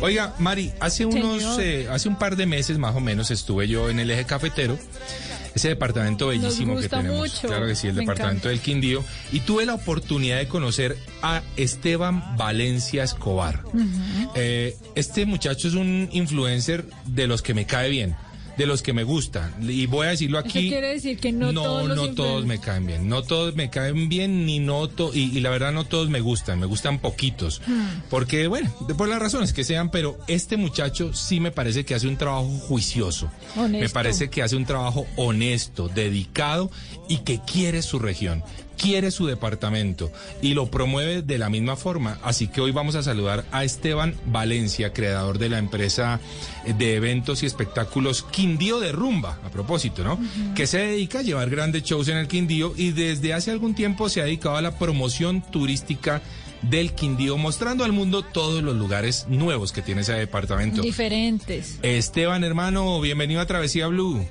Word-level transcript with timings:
Oiga, 0.00 0.34
Mari, 0.38 0.72
hace 0.80 1.04
unos, 1.06 1.58
eh, 1.58 1.86
hace 1.90 2.08
un 2.08 2.16
par 2.18 2.36
de 2.36 2.46
meses 2.46 2.78
más 2.78 2.94
o 2.96 3.00
menos 3.00 3.30
estuve 3.30 3.68
yo 3.68 3.90
en 3.90 3.98
el 4.00 4.10
eje 4.10 4.24
cafetero, 4.24 4.78
ese 5.54 5.68
departamento 5.68 6.28
bellísimo 6.28 6.76
que 6.76 6.88
tenemos. 6.88 7.18
mucho. 7.20 7.46
Claro 7.48 7.66
que 7.66 7.74
sí, 7.76 7.86
el 7.86 7.94
Me 7.94 8.00
departamento 8.00 8.48
encanta. 8.48 8.48
del 8.50 8.60
Quindío. 8.60 9.04
Y 9.32 9.40
tuve 9.40 9.64
la 9.66 9.74
oportunidad 9.74 10.38
de 10.38 10.48
conocer 10.48 10.96
a 11.22 11.42
Esteban 11.56 12.36
Valencia 12.36 13.04
Escobar. 13.04 13.60
Eh, 14.34 14.76
este 14.96 15.26
muchacho 15.26 15.68
es 15.68 15.74
un 15.74 16.08
influencer 16.12 16.84
de 17.06 17.26
los 17.28 17.40
que 17.42 17.54
me 17.54 17.66
cae 17.66 17.88
bien. 17.88 18.16
De 18.56 18.66
los 18.66 18.82
que 18.82 18.92
me 18.92 19.02
gustan. 19.04 19.52
Y 19.68 19.86
voy 19.86 20.06
a 20.06 20.10
decirlo 20.10 20.38
Eso 20.38 20.48
aquí. 20.48 20.68
quiere 20.68 20.88
decir 20.88 21.18
que 21.18 21.32
no 21.32 21.52
todos 21.52 21.88
los 21.88 21.96
no 21.96 22.14
todos 22.14 22.44
me 22.46 22.56
influencers- 22.56 22.60
caen 22.64 22.86
bien. 22.86 23.08
No 23.08 23.22
todos 23.22 23.56
me 23.56 23.68
caen 23.70 24.08
bien, 24.08 24.46
ni 24.46 24.60
no 24.60 24.88
to- 24.88 25.10
y, 25.12 25.36
y 25.36 25.40
la 25.40 25.50
verdad 25.50 25.72
no 25.72 25.84
todos 25.84 26.08
me 26.08 26.20
gustan. 26.20 26.60
Me 26.60 26.66
gustan 26.66 26.98
poquitos. 27.00 27.60
Hmm. 27.66 28.02
Porque, 28.10 28.46
bueno, 28.46 28.72
por 28.96 29.08
las 29.08 29.18
razones 29.18 29.52
que 29.52 29.64
sean, 29.64 29.90
pero 29.90 30.18
este 30.28 30.56
muchacho 30.56 31.12
sí 31.14 31.40
me 31.40 31.50
parece 31.50 31.84
que 31.84 31.94
hace 31.94 32.06
un 32.06 32.16
trabajo 32.16 32.48
juicioso. 32.48 33.30
Honesto. 33.56 33.78
Me 33.84 33.88
parece 33.88 34.30
que 34.30 34.42
hace 34.42 34.56
un 34.56 34.66
trabajo 34.66 35.06
honesto, 35.16 35.88
dedicado 35.88 36.70
y 37.08 37.18
que 37.18 37.40
quiere 37.40 37.82
su 37.82 37.98
región, 37.98 38.42
quiere 38.76 39.10
su 39.10 39.26
departamento 39.26 40.10
y 40.42 40.54
lo 40.54 40.70
promueve 40.70 41.22
de 41.22 41.38
la 41.38 41.50
misma 41.50 41.76
forma. 41.76 42.18
Así 42.22 42.48
que 42.48 42.60
hoy 42.60 42.70
vamos 42.70 42.94
a 42.94 43.02
saludar 43.02 43.44
a 43.52 43.64
Esteban 43.64 44.14
Valencia, 44.26 44.92
creador 44.92 45.38
de 45.38 45.48
la 45.48 45.58
empresa 45.58 46.20
de 46.66 46.94
eventos 46.94 47.42
y 47.42 47.46
espectáculos 47.46 48.22
Quindío 48.22 48.80
de 48.80 48.92
Rumba, 48.92 49.38
a 49.44 49.50
propósito, 49.50 50.04
¿no? 50.04 50.18
Que 50.54 50.66
se 50.66 50.78
dedica 50.78 51.20
a 51.20 51.22
llevar 51.22 51.50
grandes 51.50 51.82
shows 51.82 52.08
en 52.08 52.16
el 52.16 52.28
Quindío 52.28 52.74
y 52.76 52.92
desde 52.92 53.34
hace 53.34 53.50
algún 53.50 53.74
tiempo 53.74 54.08
se 54.08 54.20
ha 54.20 54.24
dedicado 54.24 54.56
a 54.56 54.62
la 54.62 54.78
promoción 54.78 55.42
turística 55.42 56.22
del 56.62 56.92
Quindío, 56.92 57.36
mostrando 57.36 57.84
al 57.84 57.92
mundo 57.92 58.22
todos 58.22 58.62
los 58.62 58.74
lugares 58.76 59.26
nuevos 59.28 59.72
que 59.72 59.82
tiene 59.82 60.00
ese 60.00 60.14
departamento. 60.14 60.82
Diferentes. 60.82 61.78
Esteban, 61.82 62.44
hermano, 62.44 63.00
bienvenido 63.00 63.40
a 63.40 63.46
Travesía 63.46 63.86
Blue. 63.88 64.26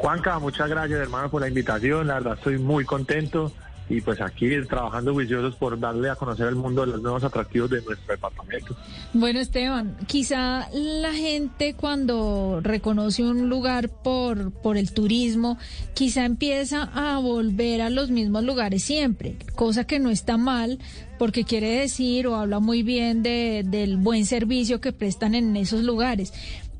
Juanca, 0.00 0.38
muchas 0.38 0.68
gracias 0.68 0.98
hermano 0.98 1.30
por 1.30 1.42
la 1.42 1.48
invitación, 1.48 2.06
la 2.06 2.14
verdad 2.14 2.34
estoy 2.34 2.58
muy 2.58 2.86
contento 2.86 3.52
y 3.90 4.00
pues 4.00 4.20
aquí 4.20 4.48
trabajando 4.68 5.12
juiciosos 5.12 5.56
por 5.56 5.78
darle 5.78 6.08
a 6.08 6.14
conocer 6.14 6.46
al 6.46 6.54
mundo 6.54 6.86
los 6.86 7.02
nuevos 7.02 7.24
atractivos 7.24 7.68
de 7.70 7.82
nuestro 7.82 8.14
departamento. 8.14 8.76
Bueno, 9.12 9.40
Esteban, 9.40 9.96
quizá 10.06 10.68
la 10.72 11.12
gente 11.12 11.74
cuando 11.74 12.60
reconoce 12.62 13.24
un 13.24 13.48
lugar 13.48 13.88
por, 13.88 14.52
por 14.52 14.78
el 14.78 14.92
turismo, 14.92 15.58
quizá 15.92 16.24
empieza 16.24 16.84
a 16.94 17.18
volver 17.18 17.82
a 17.82 17.90
los 17.90 18.10
mismos 18.10 18.44
lugares 18.44 18.84
siempre, 18.84 19.36
cosa 19.56 19.84
que 19.84 19.98
no 19.98 20.10
está 20.10 20.36
mal, 20.36 20.78
porque 21.18 21.44
quiere 21.44 21.80
decir 21.80 22.28
o 22.28 22.36
habla 22.36 22.60
muy 22.60 22.84
bien 22.84 23.24
de, 23.24 23.64
del 23.66 23.96
buen 23.96 24.24
servicio 24.24 24.80
que 24.80 24.92
prestan 24.92 25.34
en 25.34 25.56
esos 25.56 25.82
lugares. 25.82 26.32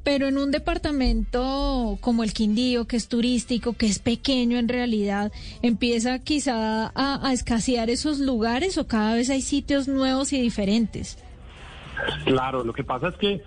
Pero 0.03 0.29
en 0.29 0.39
un 0.39 0.51
departamento 0.51 1.98
como 2.01 2.25
el 2.25 2.33
Quindío, 2.33 2.87
que 2.87 2.97
es 2.97 3.09
turístico, 3.09 3.75
que 3.75 3.87
es 3.87 3.98
pequeño 3.98 4.59
en 4.59 4.69
realidad, 4.69 5.31
empieza 5.62 6.19
quizá 6.21 6.91
a, 6.94 7.33
escasear 7.33 7.91
esos 7.91 8.19
lugares 8.19 8.78
o 8.78 8.87
cada 8.87 9.15
vez 9.15 9.28
hay 9.31 9.43
sitios 9.43 9.89
nuevos 9.89 10.33
y 10.33 10.41
diferentes. 10.41 11.22
Claro, 12.25 12.65
lo 12.65 12.72
que 12.72 12.83
pasa 12.83 13.09
es 13.09 13.16
que 13.16 13.43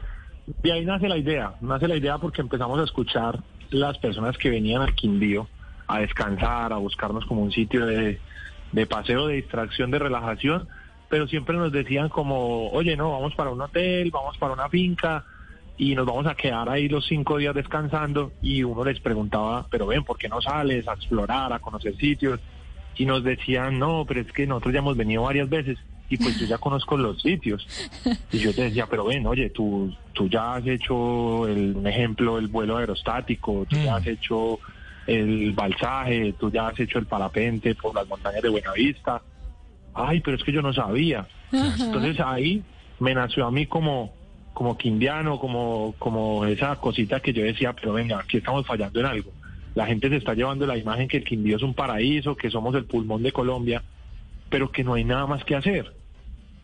de 0.62 0.72
ahí 0.72 0.86
nace 0.86 1.08
la 1.10 1.18
idea, 1.18 1.56
nace 1.62 1.88
la 1.88 1.96
idea 1.96 2.20
porque 2.20 2.42
empezamos 2.42 2.80
a 2.80 2.84
escuchar 2.84 3.40
las 3.72 3.98
personas 3.98 4.38
que 4.38 4.52
venían 4.52 4.84
al 4.84 4.94
Quindío 4.94 5.48
a 5.88 6.00
descansar, 6.00 6.72
a 6.72 6.78
buscarnos 6.78 7.26
como 7.26 7.42
un 7.42 7.52
sitio 7.52 7.86
de, 7.86 8.20
de 8.72 8.86
paseo, 8.86 9.28
de 9.28 9.36
distracción, 9.36 9.90
de 9.90 10.00
relajación, 10.00 10.68
pero 11.10 11.28
siempre 11.28 11.58
nos 11.58 11.72
decían 11.72 12.10
como, 12.10 12.70
oye, 12.70 12.96
no, 12.96 13.12
vamos 13.12 13.34
para 13.34 13.50
un 13.50 13.62
hotel, 13.62 14.12
vamos 14.12 14.38
para 14.38 14.54
una 14.54 14.70
finca 14.70 15.26
y 15.78 15.96
nos 15.96 16.06
vamos 16.06 16.28
a 16.28 16.36
quedar 16.36 16.70
ahí 16.70 16.88
los 16.88 17.06
cinco 17.06 17.38
días 17.38 17.56
descansando 17.56 18.32
y 18.42 18.64
uno 18.64 18.84
les 18.86 19.00
preguntaba, 19.00 19.66
pero 19.72 19.88
ven, 19.88 20.04
¿por 20.04 20.18
qué 20.18 20.30
no 20.30 20.40
sales 20.42 20.88
a 20.88 20.94
explorar, 20.94 21.52
a 21.52 21.60
conocer 21.60 21.96
sitios? 21.98 22.40
Y 22.96 23.06
nos 23.06 23.24
decían, 23.24 23.80
no, 23.80 24.06
pero 24.08 24.22
es 24.22 24.32
que 24.32 24.46
nosotros 24.46 24.74
ya 24.74 24.80
hemos 24.80 24.96
venido 24.96 25.24
varias 25.24 25.50
veces 25.50 25.80
y 26.10 26.18
pues 26.18 26.40
yo 26.40 26.46
ya 26.46 26.60
conozco 26.60 26.96
los 26.96 27.22
sitios. 27.22 27.66
Y 28.32 28.38
yo 28.38 28.54
te 28.54 28.64
decía, 28.66 28.86
pero 28.88 29.06
ven, 29.06 29.26
oye, 29.26 29.50
tú, 29.50 29.92
tú 30.14 30.30
ya 30.30 30.56
has 30.56 30.68
hecho, 30.68 31.48
el, 31.48 31.76
un 31.76 31.88
ejemplo, 31.88 32.38
el 32.38 32.48
vuelo 32.50 32.78
aerostático, 32.78 33.66
tú 33.68 33.76
ya 33.78 33.94
Mm. 33.94 33.96
has 33.96 34.08
hecho 34.08 34.60
el 35.08 35.52
balsaje, 35.54 36.34
tú 36.40 36.52
ya 36.52 36.68
has 36.68 36.80
hecho 36.80 37.00
el 37.00 37.08
parapente 37.08 37.74
por 37.74 37.96
las 37.96 38.08
montañas 38.08 38.42
de 38.44 38.50
Buenavista. 38.50 39.22
Ay, 39.96 40.20
pero 40.22 40.38
es 40.38 40.44
que 40.44 40.52
yo 40.52 40.62
no 40.62 40.72
sabía. 40.72 41.28
Entonces 41.52 42.20
ahí 42.20 42.64
me 43.00 43.14
nació 43.16 43.48
a 43.48 43.52
mí 43.52 43.66
como, 43.66 44.14
como 44.54 44.78
quindiano, 44.78 45.40
como, 45.40 45.96
como 46.00 46.46
esa 46.46 46.76
cosita 46.78 47.20
que 47.20 47.34
yo 47.34 47.44
decía, 47.44 47.74
pero 47.74 47.94
venga, 47.94 48.20
aquí 48.20 48.38
estamos 48.38 48.66
fallando 48.66 49.00
en 49.00 49.06
algo. 49.06 49.32
La 49.76 49.86
gente 49.88 50.10
se 50.10 50.18
está 50.18 50.34
llevando 50.36 50.68
la 50.68 50.78
imagen 50.78 51.08
que 51.08 51.18
el 51.18 51.24
Quindío 51.24 51.58
es 51.58 51.64
un 51.64 51.74
paraíso, 51.74 52.36
que 52.36 52.52
somos 52.52 52.76
el 52.76 52.86
pulmón 52.86 53.24
de 53.24 53.32
Colombia, 53.32 53.82
pero 54.50 54.72
que 54.72 54.84
no 54.84 54.94
hay 54.94 55.04
nada 55.04 55.26
más 55.26 55.44
que 55.44 55.56
hacer. 55.56 55.92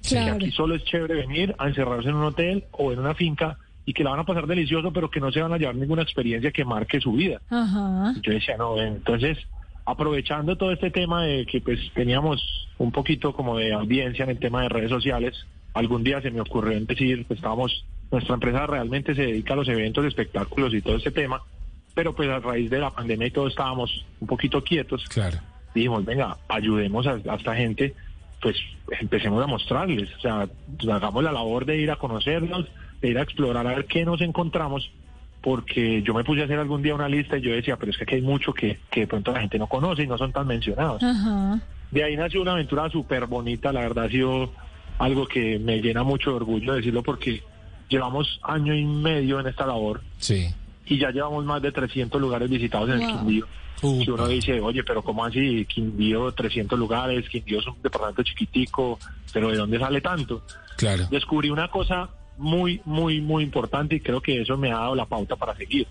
Que 0.04 0.10
Claro. 0.10 0.36
aquí 0.36 0.52
solo 0.52 0.76
es 0.76 0.84
chévere 0.86 1.16
venir 1.16 1.56
a 1.58 1.68
encerrarse 1.68 2.10
en 2.10 2.16
un 2.16 2.24
hotel 2.24 2.66
o 2.72 2.92
en 2.94 3.00
una 3.00 3.16
finca 3.16 3.58
y 3.86 3.94
que 3.94 4.04
la 4.04 4.12
van 4.12 4.20
a 4.20 4.26
pasar 4.26 4.46
delicioso, 4.46 4.94
pero 4.94 5.10
que 5.10 5.20
no 5.20 5.32
se 5.32 5.42
van 5.42 5.52
a 5.52 5.58
llevar 5.58 5.76
ninguna 5.76 6.04
experiencia 6.04 6.52
que 6.52 6.64
marque 6.64 7.02
su 7.02 7.14
vida. 7.14 7.42
Ajá. 7.50 8.14
Yo 8.22 8.32
decía, 8.32 8.56
no, 8.56 8.76
ven, 8.76 8.98
entonces, 8.98 9.40
aprovechando 9.86 10.56
todo 10.56 10.72
este 10.72 10.92
tema 10.92 11.24
de 11.24 11.48
que 11.48 11.62
pues 11.62 11.80
teníamos 11.96 12.40
un 12.78 12.92
poquito 12.92 13.34
como 13.34 13.58
de 13.58 13.74
audiencia 13.74 14.24
en 14.24 14.30
el 14.30 14.38
tema 14.40 14.62
de 14.62 14.70
redes 14.70 14.92
sociales, 14.92 15.34
algún 15.74 16.04
día 16.04 16.22
se 16.22 16.32
me 16.32 16.42
ocurrió 16.42 16.78
en 16.78 16.86
decir, 16.86 17.26
pues 17.28 17.38
estábamos, 17.38 17.86
nuestra 18.12 18.34
empresa 18.36 18.66
realmente 18.68 19.14
se 19.16 19.22
dedica 19.24 19.54
a 19.54 19.58
los 19.58 19.68
eventos, 19.68 20.06
espectáculos 20.06 20.74
y 20.74 20.82
todo 20.82 20.96
este 20.96 21.12
tema, 21.12 21.42
pero 21.94 22.14
pues 22.16 22.30
a 22.30 22.40
raíz 22.40 22.70
de 22.70 22.80
la 22.80 22.90
pandemia 22.92 23.28
y 23.28 23.32
todo 23.32 23.48
estábamos 23.48 24.06
un 24.20 24.28
poquito 24.28 24.64
quietos, 24.64 25.04
Claro. 25.10 25.38
dijimos, 25.76 26.06
venga, 26.06 26.38
ayudemos 26.48 27.06
a, 27.08 27.20
a 27.28 27.36
esta 27.36 27.56
gente, 27.56 27.94
pues 28.42 28.56
empecemos 29.00 29.44
a 29.44 29.48
mostrarles, 29.48 30.10
o 30.18 30.20
sea, 30.22 30.48
pues, 30.78 30.90
hagamos 30.90 31.24
la 31.24 31.32
labor 31.32 31.66
de 31.66 31.78
ir 31.78 31.92
a 31.92 31.98
conocerlos, 31.98 32.68
de 33.02 33.10
ir 33.10 33.18
a 33.18 33.22
explorar 33.24 33.66
a 33.68 33.76
ver 33.76 33.86
qué 33.86 34.06
nos 34.06 34.22
encontramos, 34.22 34.90
porque 35.42 36.02
yo 36.02 36.14
me 36.14 36.24
puse 36.24 36.42
a 36.42 36.46
hacer 36.46 36.60
algún 36.60 36.82
día 36.82 36.96
una 36.96 37.08
lista 37.08 37.38
y 37.38 37.42
yo 37.42 37.52
decía, 37.52 37.78
pero 37.78 37.92
es 37.92 37.98
que 37.98 38.04
aquí 38.04 38.16
hay 38.16 38.22
mucho 38.22 38.54
que, 38.54 38.80
que 38.92 39.02
de 39.02 39.08
pronto 39.08 39.32
la 39.32 39.40
gente 39.42 39.58
no 39.58 39.68
conoce 39.68 40.04
y 40.04 40.08
no 40.08 40.18
son 40.18 40.32
tan 40.34 40.48
mencionados. 40.48 41.02
Ajá. 41.02 41.60
De 41.92 42.04
ahí 42.04 42.16
nació 42.18 42.42
una 42.42 42.52
aventura 42.54 42.90
súper 42.90 43.26
bonita, 43.26 43.72
la 43.72 43.82
verdad 43.82 44.06
ha 44.06 44.10
sido 44.10 44.52
algo 45.00 45.26
que 45.28 45.58
me 45.60 45.82
llena 45.82 46.04
mucho 46.04 46.30
de 46.32 46.36
orgullo 46.38 46.74
decirlo 46.76 47.02
porque 47.04 47.42
llevamos 47.90 48.40
año 48.44 48.74
y 48.76 48.86
medio 48.86 49.40
en 49.40 49.48
esta 49.48 49.66
labor 49.66 50.02
Sí. 50.20 50.48
y 50.86 51.00
ya 51.00 51.10
llevamos 51.12 51.44
más 51.46 51.62
de 51.62 51.72
300 51.72 52.20
lugares 52.22 52.50
visitados 52.50 52.90
en 52.90 52.96
el 52.96 53.02
Wow. 53.08 53.18
Quindío. 53.18 53.48
Upa. 53.82 54.04
Si 54.04 54.12
uno 54.12 54.28
dice, 54.28 54.60
oye, 54.60 54.84
pero 54.84 55.02
¿cómo 55.02 55.24
así? 55.24 55.66
Quindío, 55.66 56.32
300 56.34 56.78
lugares, 56.78 57.28
Quindío 57.30 57.60
es 57.60 57.68
un 57.68 57.82
departamento 57.82 58.24
chiquitico, 58.24 59.00
pero 59.34 59.50
¿de 59.50 59.56
dónde 59.58 59.80
sale 59.80 60.02
tanto? 60.02 60.44
Claro. 60.78 61.08
Descubrí 61.10 61.50
una 61.50 61.70
cosa 61.70 62.10
muy, 62.38 62.82
muy, 62.86 63.22
muy 63.22 63.42
importante 63.44 63.96
y 63.96 64.00
creo 64.02 64.20
que 64.22 64.42
eso 64.42 64.58
me 64.58 64.72
ha 64.72 64.76
dado 64.80 64.96
la 64.96 65.06
pauta 65.06 65.36
para 65.38 65.56
seguir. 65.56 65.88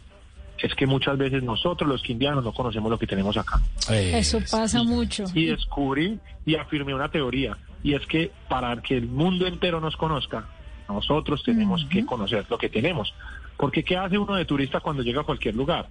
Es 0.58 0.75
que 0.75 0.87
muchas 0.87 1.16
veces 1.16 1.43
nosotros 1.43 1.88
los 1.88 2.02
quindianos 2.02 2.43
no 2.44 2.52
conocemos 2.52 2.90
lo 2.90 2.99
que 2.99 3.06
tenemos 3.06 3.37
acá. 3.38 3.60
Eso 3.90 4.38
pasa 4.50 4.82
mucho. 4.82 5.25
Y 5.32 5.46
descubrí 5.46 6.19
y 6.44 6.56
afirmé 6.56 6.93
una 6.94 7.08
teoría, 7.08 7.56
y 7.82 7.94
es 7.94 8.06
que 8.06 8.30
para 8.48 8.80
que 8.82 8.96
el 8.96 9.06
mundo 9.06 9.46
entero 9.46 9.80
nos 9.80 9.96
conozca, 9.96 10.46
nosotros 10.88 11.42
tenemos 11.42 11.84
que 11.86 12.04
conocer 12.04 12.46
lo 12.48 12.58
que 12.58 12.69
tenemos. 12.69 13.14
Porque 13.56 13.84
¿qué 13.84 13.96
hace 13.96 14.19
uno 14.19 14.34
de 14.36 14.44
turista 14.44 14.80
cuando 14.80 15.02
llega 15.02 15.20
a 15.20 15.25
cualquier 15.25 15.54
lugar? 15.54 15.88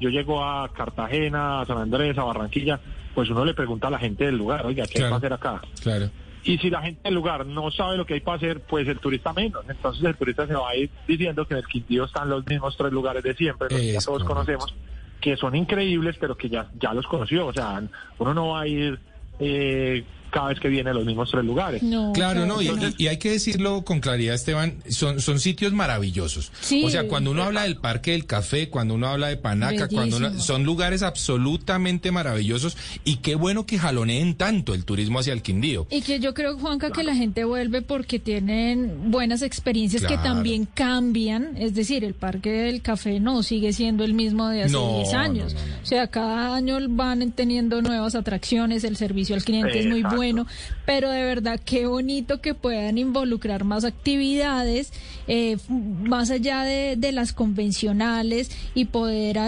Yo 0.00 0.08
llego 0.08 0.42
a 0.42 0.68
Cartagena, 0.72 1.60
a 1.60 1.66
San 1.66 1.78
Andrés, 1.78 2.16
a 2.18 2.24
Barranquilla, 2.24 2.80
pues 3.14 3.28
uno 3.30 3.44
le 3.44 3.54
pregunta 3.54 3.88
a 3.88 3.90
la 3.90 3.98
gente 3.98 4.24
del 4.24 4.36
lugar, 4.36 4.64
oiga, 4.64 4.84
¿qué 4.86 4.98
hay 4.98 5.04
para 5.04 5.16
hacer 5.16 5.32
acá? 5.32 5.60
Claro. 5.82 6.10
Y 6.42 6.56
si 6.58 6.70
la 6.70 6.80
gente 6.80 7.02
del 7.04 7.14
lugar 7.14 7.44
no 7.44 7.70
sabe 7.70 7.98
lo 7.98 8.06
que 8.06 8.14
hay 8.14 8.20
para 8.20 8.38
hacer, 8.38 8.60
pues 8.60 8.88
el 8.88 8.98
turista 8.98 9.32
menos. 9.34 9.62
Entonces 9.68 10.02
el 10.02 10.16
turista 10.16 10.46
se 10.46 10.54
va 10.54 10.70
a 10.70 10.76
ir 10.76 10.90
diciendo 11.06 11.46
que 11.46 11.54
en 11.54 11.58
el 11.58 11.66
Quindío 11.66 12.04
están 12.04 12.30
los 12.30 12.46
mismos 12.46 12.76
tres 12.78 12.92
lugares 12.92 13.22
de 13.22 13.34
siempre, 13.34 13.68
los 13.70 13.78
que 13.78 13.92
ya 13.92 14.00
todos 14.00 14.24
correcto. 14.24 14.34
conocemos, 14.34 14.74
que 15.20 15.36
son 15.36 15.54
increíbles, 15.54 16.16
pero 16.18 16.36
que 16.36 16.48
ya, 16.48 16.70
ya 16.80 16.94
los 16.94 17.06
conoció. 17.06 17.46
O 17.46 17.52
sea, 17.52 17.82
uno 18.18 18.34
no 18.34 18.48
va 18.48 18.62
a 18.62 18.66
ir 18.66 18.98
eh, 19.38 20.02
cada 20.30 20.48
vez 20.48 20.60
que 20.60 20.68
viene 20.68 20.90
a 20.90 20.94
los 20.94 21.04
mismos 21.04 21.30
tres 21.30 21.44
lugares. 21.44 21.82
No, 21.82 22.12
Claro, 22.12 22.46
no, 22.46 22.60
y, 22.62 22.68
que 22.68 22.94
y- 22.98 23.04
y 23.04 23.06
hay 23.08 23.18
que 23.18 23.30
decirlo 23.30 23.82
con 23.84 24.00
claridad, 24.00 24.34
Esteban, 24.34 24.76
son, 24.88 25.20
son 25.20 25.40
sitios 25.40 25.72
maravillosos. 25.72 26.52
Sí. 26.60 26.82
o 26.84 26.90
sea, 26.90 27.08
cuando 27.08 27.30
uno 27.30 27.42
habla 27.44 27.62
del 27.64 27.76
Parque 27.76 28.12
del 28.12 28.26
Café, 28.26 28.68
cuando 28.68 28.94
uno 28.94 29.08
habla 29.08 29.28
de 29.28 29.36
Panaca, 29.36 29.88
cuando 29.88 30.16
uno- 30.18 30.38
son 30.40 30.64
lugares 30.64 31.02
absolutamente 31.02 32.10
maravillosos 32.12 32.76
y 33.04 33.16
qué 33.16 33.34
bueno 33.34 33.66
que 33.66 33.78
jaloneen 33.78 34.34
tanto 34.34 34.74
el 34.74 34.84
turismo 34.84 35.18
hacia 35.18 35.32
el 35.32 35.42
Quindío. 35.42 35.86
Y 35.90 36.02
que 36.02 36.20
yo 36.20 36.34
creo, 36.34 36.58
Juanca, 36.58 36.90
que 36.90 37.02
la 37.02 37.14
gente 37.14 37.44
vuelve 37.44 37.82
porque 37.82 38.18
tienen 38.18 39.10
buenas 39.10 39.42
experiencias 39.42 40.04
que 40.04 40.16
también 40.18 40.66
cambian. 40.66 41.56
Es 41.56 41.74
decir, 41.74 42.04
el 42.04 42.14
Parque 42.14 42.50
del 42.50 42.82
Café 42.82 43.20
no 43.20 43.42
sigue 43.42 43.72
siendo 43.72 44.04
el 44.04 44.14
mismo 44.14 44.48
de 44.48 44.64
hace 44.64 44.72
No, 44.72 44.96
10 44.98 45.14
años. 45.14 45.54
no, 45.54 45.60
no, 45.60 45.66
no. 45.66 45.82
O 45.82 45.86
sea, 45.86 46.06
cada 46.08 46.54
año 46.54 46.78
van 46.88 47.32
teniendo 47.32 47.82
nuevas 47.82 48.14
atracciones, 48.14 48.84
el 48.84 48.96
servicio 48.96 49.34
al 49.34 49.42
cliente 49.44 49.78
es 49.78 49.86
muy 49.86 49.98
Exacto. 50.00 50.16
Bueno, 50.20 50.46
pero 50.84 51.08
de 51.08 51.22
verdad 51.22 51.58
qué 51.64 51.86
bonito 51.86 52.42
que 52.42 52.52
puedan 52.52 52.98
involucrar 52.98 53.64
más 53.64 53.86
actividades, 53.86 54.92
eh, 55.28 55.56
más 55.66 56.30
allá 56.30 56.62
de, 56.62 56.96
de 56.98 57.12
las 57.12 57.32
convencionales 57.32 58.50
y 58.74 58.84
poder 58.84 59.38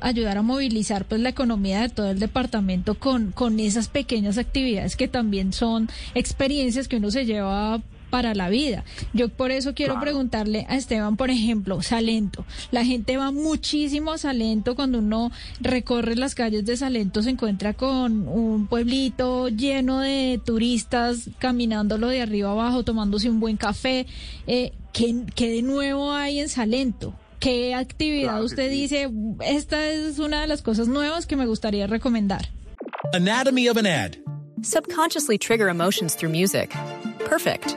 ayudar 0.00 0.38
a 0.38 0.42
movilizar 0.42 1.04
pues 1.04 1.20
la 1.20 1.28
economía 1.28 1.80
de 1.82 1.90
todo 1.90 2.10
el 2.10 2.18
departamento 2.18 2.96
con, 2.96 3.30
con 3.30 3.60
esas 3.60 3.86
pequeñas 3.86 4.36
actividades 4.36 4.96
que 4.96 5.06
también 5.06 5.52
son 5.52 5.88
experiencias 6.16 6.88
que 6.88 6.96
uno 6.96 7.12
se 7.12 7.24
lleva 7.24 7.80
para 8.10 8.34
la 8.34 8.48
vida. 8.48 8.84
Yo 9.12 9.28
por 9.28 9.50
eso 9.50 9.74
quiero 9.74 9.94
Claro. 9.94 10.04
preguntarle 10.04 10.66
a 10.68 10.76
Esteban, 10.76 11.16
por 11.16 11.30
ejemplo, 11.30 11.82
Salento. 11.82 12.44
La 12.70 12.84
gente 12.84 13.16
va 13.16 13.30
muchísimo 13.30 14.12
a 14.12 14.18
Salento 14.18 14.74
cuando 14.76 14.98
uno 14.98 15.30
recorre 15.60 16.16
las 16.16 16.34
calles 16.34 16.64
de 16.64 16.76
Salento 16.76 17.22
se 17.22 17.30
encuentra 17.30 17.74
con 17.74 18.26
un 18.28 18.66
pueblito 18.66 19.48
lleno 19.48 20.00
de 20.00 20.40
turistas 20.44 21.30
caminándolo 21.38 22.08
de 22.08 22.22
arriba 22.22 22.50
abajo, 22.52 22.84
tomándose 22.84 23.28
un 23.30 23.40
buen 23.40 23.56
café. 23.56 24.06
Eh, 24.46 24.72
¿qué, 24.92 25.14
qué 25.34 25.50
de 25.50 25.62
nuevo 25.62 26.12
hay 26.12 26.40
en 26.40 26.48
Salento? 26.48 27.14
¿Qué 27.40 27.74
actividad 27.74 28.30
Claro 28.30 28.44
usted 28.46 28.70
sí. 28.70 28.80
dice, 28.80 29.10
esta 29.44 29.86
es 29.88 30.18
una 30.18 30.40
de 30.40 30.46
las 30.46 30.62
cosas 30.62 30.88
nuevas 30.88 31.26
que 31.26 31.36
me 31.36 31.46
gustaría 31.46 31.86
recomendar? 31.86 32.48
Anatomy 33.12 33.68
of 33.68 33.76
an 33.76 33.86
ad. 33.86 34.12
Subconsciously 34.62 35.38
trigger 35.38 35.68
emotions 35.68 36.16
through 36.16 36.32
music. 36.32 36.74
Perfect. 37.28 37.76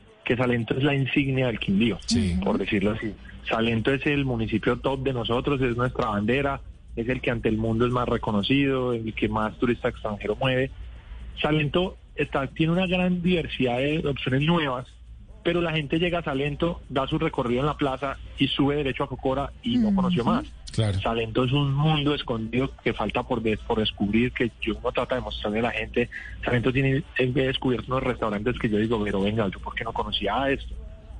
que 0.31 0.37
Salento 0.37 0.77
es 0.77 0.83
la 0.83 0.95
insignia 0.95 1.47
del 1.47 1.59
Quindío, 1.59 1.97
Sí. 2.05 2.37
por 2.41 2.57
decirlo 2.57 2.91
así. 2.91 3.13
Salento 3.49 3.91
es 3.93 4.05
el 4.05 4.23
municipio 4.23 4.77
top 4.77 5.03
de 5.03 5.11
nosotros, 5.11 5.59
es 5.61 5.75
nuestra 5.75 6.07
bandera, 6.07 6.61
es 6.95 7.09
el 7.09 7.19
que 7.19 7.31
ante 7.31 7.49
el 7.49 7.57
mundo 7.57 7.85
es 7.85 7.91
más 7.91 8.07
reconocido, 8.07 8.93
el 8.93 9.13
que 9.13 9.27
más 9.27 9.57
turista 9.57 9.89
extranjero 9.89 10.37
mueve. 10.37 10.71
Salento 11.41 11.97
está, 12.15 12.47
tiene 12.47 12.71
una 12.71 12.87
gran 12.87 13.21
diversidad 13.21 13.79
de 13.79 14.07
opciones 14.07 14.43
nuevas, 14.43 14.87
pero 15.43 15.59
la 15.59 15.73
gente 15.73 15.99
llega 15.99 16.19
a 16.19 16.23
Salento, 16.23 16.79
da 16.87 17.05
su 17.07 17.19
recorrido 17.19 17.59
en 17.59 17.65
la 17.65 17.75
plaza 17.75 18.15
y 18.37 18.47
sube 18.47 18.77
derecho 18.77 19.03
a 19.03 19.09
Cocora 19.09 19.51
y 19.63 19.79
no 19.79 19.93
conoció 19.93 20.23
más. 20.23 20.45
Claro. 20.71 20.99
Salento 21.01 21.43
es 21.43 21.51
un 21.51 21.73
mundo 21.73 22.15
escondido 22.15 22.71
que 22.83 22.93
falta 22.93 23.23
por, 23.23 23.41
des- 23.41 23.59
por 23.59 23.79
descubrir, 23.79 24.31
que 24.31 24.51
yo 24.61 24.73
no 24.83 24.91
trata 24.91 25.15
de 25.15 25.21
mostrarle 25.21 25.59
a 25.59 25.63
la 25.63 25.71
gente. 25.71 26.09
Salento 26.45 26.71
tiene 26.71 27.03
he 27.17 27.25
descubierto 27.27 27.87
unos 27.91 28.03
restaurantes 28.03 28.57
que 28.57 28.69
yo 28.69 28.77
digo, 28.77 29.03
pero 29.03 29.21
venga, 29.21 29.47
yo 29.49 29.59
por 29.59 29.75
qué 29.75 29.83
no 29.83 29.91
conocía 29.93 30.49
esto. 30.49 30.73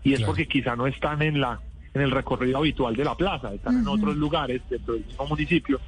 Y 0.03 0.13
es 0.13 0.19
Claro. 0.19 0.31
porque 0.31 0.48
quizá 0.48 0.75
no 0.75 0.88
están 0.88 1.21
en 1.21 1.42
la 1.42 1.59
en 1.94 2.01
el 2.01 2.12
recorrido 2.12 2.59
habitual 2.59 2.95
de 2.95 3.03
la 3.03 3.15
plaza, 3.15 3.53
están 3.53 3.77
en 3.80 3.86
otros 3.88 4.15
lugares 4.15 4.62
dentro 4.69 4.94
del 4.94 5.06
mismo 5.06 5.25
municipio. 5.27 5.80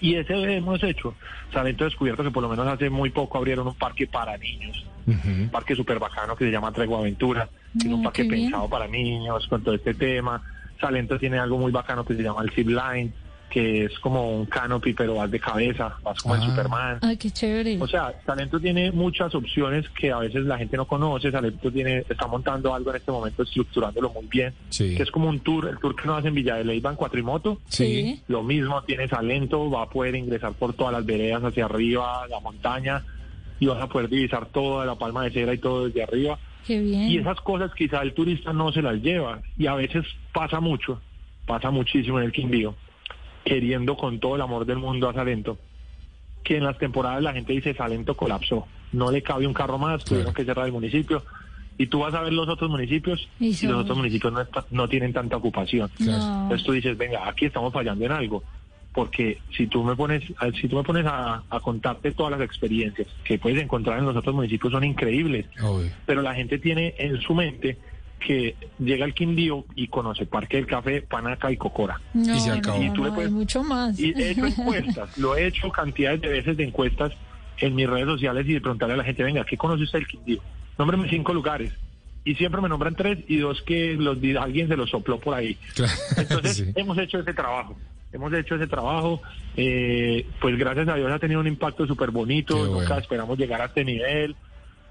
Y 0.00 0.14
ese 0.14 0.34
hemos 0.56 0.80
hecho. 0.84 1.14
Salento 1.52 1.82
ha 1.82 1.88
descubierto 1.88 2.22
que 2.22 2.30
por 2.30 2.42
lo 2.44 2.48
menos 2.48 2.66
hace 2.68 2.88
muy 2.90 3.10
poco 3.10 3.36
abrieron 3.38 3.66
un 3.66 3.74
parque 3.74 4.06
para 4.06 4.36
niños, 4.38 4.84
un 5.06 5.48
parque 5.50 5.74
súper 5.74 5.98
bacano 5.98 6.36
que 6.36 6.44
se 6.44 6.50
llama 6.52 6.70
Tregua 6.70 7.00
Aventura, 7.00 7.48
que 7.72 7.88
es 7.88 7.92
un 7.94 8.00
Mm, 8.02 8.04
parque 8.04 8.24
pensado 8.26 8.68
para 8.68 8.86
niños 8.86 9.46
con 9.48 9.64
todo 9.64 9.74
este 9.74 9.94
tema. 9.94 10.40
Salento 10.80 11.18
tiene 11.18 11.38
algo 11.38 11.58
muy 11.58 11.72
bacano 11.72 12.04
que 12.04 12.14
se 12.14 12.22
llama 12.22 12.42
el 12.42 12.50
zip 12.50 12.68
line, 12.68 13.12
que 13.48 13.84
es 13.84 13.98
como 14.00 14.36
un 14.38 14.46
canopy, 14.46 14.92
pero 14.92 15.14
vas 15.14 15.30
de 15.30 15.38
cabeza, 15.40 15.96
vas 16.02 16.20
como 16.20 16.34
Ah. 16.34 16.38
el 16.38 16.42
Superman. 16.50 16.98
Ay, 17.00 17.16
qué 17.16 17.30
chévere. 17.30 17.78
O 17.80 17.86
sea, 17.86 18.12
Salento 18.26 18.58
tiene 18.60 18.90
muchas 18.92 19.34
opciones 19.34 19.88
que 19.90 20.10
a 20.10 20.18
veces 20.18 20.44
la 20.44 20.58
gente 20.58 20.76
no 20.76 20.84
conoce. 20.86 21.30
Salento 21.30 21.70
tiene, 21.70 22.04
está 22.08 22.26
montando 22.26 22.74
algo 22.74 22.90
en 22.90 22.96
este 22.96 23.12
momento, 23.12 23.44
estructurándolo 23.44 24.10
muy 24.10 24.26
bien, 24.26 24.52
Sí. 24.68 24.96
que 24.96 25.04
es 25.04 25.10
como 25.10 25.28
un 25.28 25.40
tour, 25.40 25.68
el 25.68 25.78
tour 25.78 25.94
que 25.94 26.06
nos 26.06 26.18
hacen 26.18 26.28
en 26.30 26.34
Villa 26.34 26.56
de 26.56 26.64
Leyva 26.64 26.90
en 26.90 26.96
cuatrimoto. 26.96 27.60
Sí. 27.68 28.20
Lo 28.28 28.42
mismo 28.42 28.82
tiene 28.82 29.08
Salento, 29.08 29.70
va 29.70 29.82
a 29.84 29.88
poder 29.88 30.16
ingresar 30.16 30.52
por 30.54 30.74
todas 30.74 30.92
las 30.92 31.06
veredas 31.06 31.42
hacia 31.44 31.64
arriba, 31.66 32.26
la 32.28 32.40
montaña, 32.40 33.02
y 33.60 33.66
vas 33.66 33.80
a 33.80 33.86
poder 33.86 34.10
divisar 34.10 34.46
toda 34.46 34.84
la 34.84 34.96
palma 34.96 35.22
de 35.24 35.30
cera 35.30 35.54
y 35.54 35.58
todo 35.58 35.86
desde 35.86 36.02
arriba. 36.02 36.36
Qué 36.66 36.80
bien. 36.80 37.10
Y 37.10 37.18
esas 37.18 37.40
cosas 37.40 37.72
quizá 37.74 38.02
el 38.02 38.12
turista 38.12 38.52
no 38.52 38.72
se 38.72 38.82
las 38.82 39.00
lleva. 39.00 39.40
Y 39.56 39.66
a 39.66 39.74
veces 39.74 40.04
pasa 40.32 40.60
mucho, 40.60 41.00
pasa 41.46 41.70
muchísimo 41.70 42.18
en 42.18 42.24
el 42.24 42.32
Quindío, 42.32 42.74
queriendo 43.44 43.96
con 43.96 44.18
todo 44.18 44.36
el 44.36 44.42
amor 44.42 44.66
del 44.66 44.78
mundo 44.78 45.08
a 45.08 45.14
Salento, 45.14 45.58
que 46.42 46.56
en 46.56 46.64
las 46.64 46.78
temporadas 46.78 47.22
la 47.22 47.32
gente 47.32 47.52
dice 47.52 47.74
Salento 47.74 48.16
colapsó, 48.16 48.66
no 48.92 49.10
le 49.10 49.22
cabe 49.22 49.46
un 49.46 49.54
carro 49.54 49.78
más, 49.78 50.04
tuvieron 50.04 50.34
que 50.34 50.44
cerrar 50.44 50.66
el 50.66 50.72
municipio. 50.72 51.22
Y 51.78 51.88
tú 51.88 51.98
vas 51.98 52.14
a 52.14 52.22
ver 52.22 52.32
los 52.32 52.48
otros 52.48 52.70
municipios 52.70 53.28
Y 53.38 53.50
los 53.66 53.82
otros 53.82 53.98
municipios 53.98 54.32
no, 54.70 54.88
tienen 54.88 55.12
tanta 55.12 55.36
ocupación. 55.36 55.90
No. 55.98 56.42
Entonces 56.44 56.66
tú 56.66 56.72
dices, 56.72 56.96
venga, 56.96 57.28
aquí 57.28 57.44
estamos 57.44 57.70
fallando 57.70 58.04
en 58.06 58.12
algo. 58.12 58.42
Porque 58.96 59.38
si 59.54 59.66
tú 59.66 59.84
me 59.84 59.94
pones, 59.94 60.24
a- 60.38 60.50
si 60.52 60.68
tú 60.68 60.76
me 60.76 60.82
pones 60.82 61.04
a, 61.06 61.42
a 61.50 61.60
contarte 61.60 62.12
todas 62.12 62.32
las 62.32 62.40
experiencias 62.40 63.06
que 63.24 63.38
puedes 63.38 63.62
encontrar 63.62 63.98
en 63.98 64.06
los 64.06 64.16
otros 64.16 64.34
municipios 64.34 64.72
son 64.72 64.84
increíbles 64.84 65.44
Obvio. 65.62 65.90
pero 66.06 66.22
la 66.22 66.34
gente 66.34 66.58
tiene 66.58 66.94
en 66.98 67.20
su 67.20 67.34
mente 67.34 67.76
que 68.18 68.56
llega 68.78 69.04
al 69.04 69.12
Quindío 69.12 69.66
y 69.74 69.88
conoce 69.88 70.24
Parque 70.24 70.56
del 70.56 70.66
Café, 70.66 71.02
Panaca 71.02 71.52
y 71.52 71.58
Cocora. 71.58 72.00
No, 72.14 72.34
Y 72.34 72.40
se 72.40 72.50
acabó. 72.50 72.78
no, 72.78 72.84
Y 72.84 72.90
tú 72.94 73.04
le 73.04 73.10
puedes- 73.10 73.28
hay 73.28 73.34
mucho 73.36 73.62
más. 73.62 74.00
Y 74.00 74.14
he 74.16 74.30
hecho 74.30 74.46
encuestas, 74.46 75.18
lo 75.18 75.36
he 75.36 75.46
hecho 75.46 75.70
cantidades 75.70 76.22
de 76.22 76.28
veces 76.28 76.56
de 76.56 76.64
encuestas 76.64 77.12
en 77.58 77.74
mis 77.74 77.86
redes 77.88 78.06
sociales 78.06 78.46
y 78.48 78.54
de 78.54 78.60
preguntarle 78.62 78.94
a 78.94 78.96
la 78.96 79.04
gente, 79.04 79.22
venga, 79.22 79.44
¿qué 79.44 79.58
conoce 79.58 79.82
usted 79.82 79.98
del 79.98 80.08
Quindío? 80.08 80.40
Nómbreme 80.78 81.06
cinco 81.10 81.34
lugares. 81.34 81.70
Y 82.24 82.34
siempre 82.36 82.62
me 82.62 82.68
nombran 82.70 82.96
tres 82.96 83.18
y 83.28 83.36
dos 83.36 83.60
que 83.62 83.92
los 83.92 84.16
alguien 84.40 84.68
se 84.68 84.76
los 84.76 84.88
sopló 84.88 85.20
por 85.20 85.34
ahí. 85.34 85.54
Claro. 85.74 85.92
Entonces 86.16 86.56
Sí. 86.56 86.72
hemos 86.74 86.96
hecho 86.96 87.18
ese 87.20 87.34
trabajo. 87.34 87.76
Hemos 88.16 88.32
hecho 88.32 88.56
ese 88.56 88.66
trabajo, 88.66 89.20
eh, 89.56 90.26
pues 90.40 90.58
gracias 90.58 90.88
a 90.88 90.96
Dios 90.96 91.12
ha 91.12 91.18
tenido 91.18 91.40
un 91.40 91.46
impacto 91.46 91.86
súper 91.86 92.10
bonito, 92.10 92.54
Qué 92.56 92.62
nunca 92.62 92.84
bueno. 92.86 92.98
esperamos 92.98 93.38
llegar 93.38 93.60
a 93.60 93.66
este 93.66 93.84
nivel, 93.84 94.34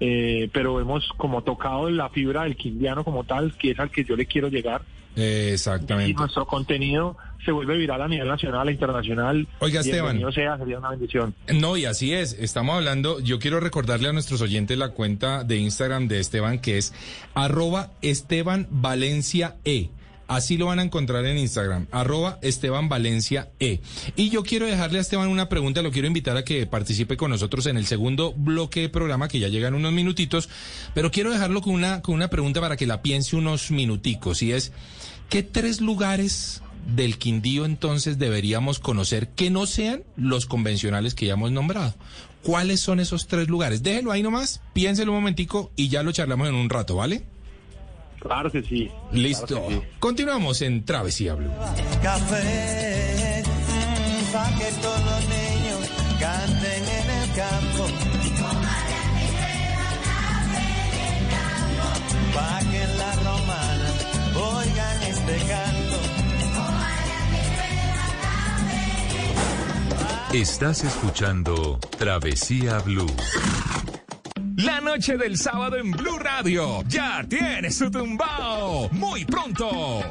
eh, 0.00 0.48
pero 0.52 0.80
hemos 0.80 1.08
como 1.16 1.42
tocado 1.42 1.90
la 1.90 2.08
fibra 2.08 2.44
del 2.44 2.56
quindiano 2.56 3.02
como 3.04 3.24
tal, 3.24 3.52
que 3.58 3.72
es 3.72 3.78
al 3.80 3.90
que 3.90 4.04
yo 4.04 4.16
le 4.16 4.26
quiero 4.26 4.48
llegar, 4.48 4.82
Eh, 5.18 5.48
y 5.48 5.52
Exactamente. 5.54 6.12
nuestro 6.12 6.46
contenido 6.46 7.16
se 7.42 7.50
vuelve 7.50 7.78
viral 7.78 8.02
a 8.02 8.06
nivel 8.08 8.28
nacional 8.28 8.68
e 8.68 8.72
internacional. 8.72 9.46
Oiga, 9.60 9.80
Esteban. 9.80 10.20
Sea, 10.32 10.58
sería 10.58 10.78
una 10.78 10.90
bendición. 10.90 11.34
No, 11.54 11.76
y 11.78 11.86
así 11.86 12.12
es. 12.12 12.34
Estamos 12.38 12.76
hablando, 12.76 13.18
yo 13.20 13.38
quiero 13.38 13.58
recordarle 13.58 14.08
a 14.10 14.12
nuestros 14.12 14.42
oyentes 14.42 14.76
la 14.76 14.90
cuenta 14.90 15.42
de 15.42 15.56
Instagram 15.56 16.06
de 16.08 16.20
Esteban, 16.20 16.58
que 16.58 16.76
es 16.76 16.92
arroba 17.34 17.92
Esteban 18.02 18.66
Valencia 18.70 19.56
E. 19.64 19.88
Así 20.28 20.56
lo 20.56 20.66
van 20.66 20.80
a 20.80 20.82
encontrar 20.82 21.24
en 21.24 21.38
Instagram, 21.38 21.86
arroba 21.92 22.38
Esteban 22.42 22.88
Valencia 22.88 23.48
E. 23.60 23.80
Y 24.16 24.30
yo 24.30 24.42
quiero 24.42 24.66
dejarle 24.66 24.98
a 24.98 25.02
Esteban 25.02 25.28
una 25.28 25.48
pregunta, 25.48 25.82
lo 25.82 25.92
quiero 25.92 26.08
invitar 26.08 26.36
a 26.36 26.44
que 26.44 26.66
participe 26.66 27.16
con 27.16 27.30
nosotros 27.30 27.66
en 27.66 27.76
el 27.76 27.86
segundo 27.86 28.32
bloque 28.32 28.80
de 28.80 28.88
programa, 28.88 29.28
que 29.28 29.38
ya 29.38 29.48
llegan 29.48 29.74
unos 29.74 29.92
minutitos, 29.92 30.48
pero 30.94 31.10
quiero 31.10 31.30
dejarlo 31.30 31.62
con 31.62 31.74
una, 31.74 32.02
con 32.02 32.14
una 32.14 32.28
pregunta 32.28 32.60
para 32.60 32.76
que 32.76 32.86
la 32.86 33.02
piense 33.02 33.36
unos 33.36 33.70
minuticos, 33.70 34.42
y 34.42 34.52
es, 34.52 34.72
¿qué 35.28 35.42
tres 35.44 35.80
lugares 35.80 36.62
del 36.94 37.18
Quindío 37.18 37.64
entonces 37.64 38.18
deberíamos 38.18 38.78
conocer 38.78 39.28
que 39.28 39.50
no 39.50 39.66
sean 39.66 40.02
los 40.16 40.46
convencionales 40.46 41.14
que 41.14 41.26
ya 41.26 41.34
hemos 41.34 41.52
nombrado? 41.52 41.94
¿Cuáles 42.42 42.80
son 42.80 43.00
esos 43.00 43.26
tres 43.26 43.48
lugares? 43.48 43.82
Déjelo 43.82 44.12
ahí 44.12 44.22
nomás, 44.22 44.60
piénselo 44.72 45.12
un 45.12 45.18
momentico 45.18 45.72
y 45.76 45.88
ya 45.88 46.02
lo 46.02 46.12
charlamos 46.12 46.48
en 46.48 46.54
un 46.54 46.70
rato, 46.70 46.96
¿vale? 46.96 47.24
Claro 48.26 48.50
que 48.50 48.62
sí. 48.62 48.90
Listo. 49.12 49.46
Claro 49.46 49.68
que 49.68 49.74
sí. 49.74 49.82
Continuamos 49.98 50.62
en 50.62 50.84
Travesía 50.84 51.34
Blue. 51.34 51.50
Café, 52.02 53.42
para 54.32 54.56
que 54.56 54.72
todos 54.82 55.04
los 55.04 55.28
niños 55.28 55.90
canten 56.20 56.82
en 56.82 57.10
el 57.10 57.32
campo. 57.34 57.86
Para 62.34 62.60
que 62.70 62.86
la 62.98 63.12
romana 63.16 63.90
oigan 64.34 65.02
este 65.02 65.36
canto. 65.46 65.96
Estás 70.32 70.84
escuchando 70.84 71.78
Travesía 71.98 72.78
Blue. 72.80 73.06
La 74.56 74.80
noche 74.80 75.18
del 75.18 75.36
sábado 75.36 75.76
en 75.76 75.90
Blue 75.90 76.18
Radio 76.18 76.82
ya 76.88 77.22
tiene 77.28 77.70
su 77.70 77.90
tumbao. 77.90 78.88
Muy 78.90 79.26
pronto. 79.26 80.02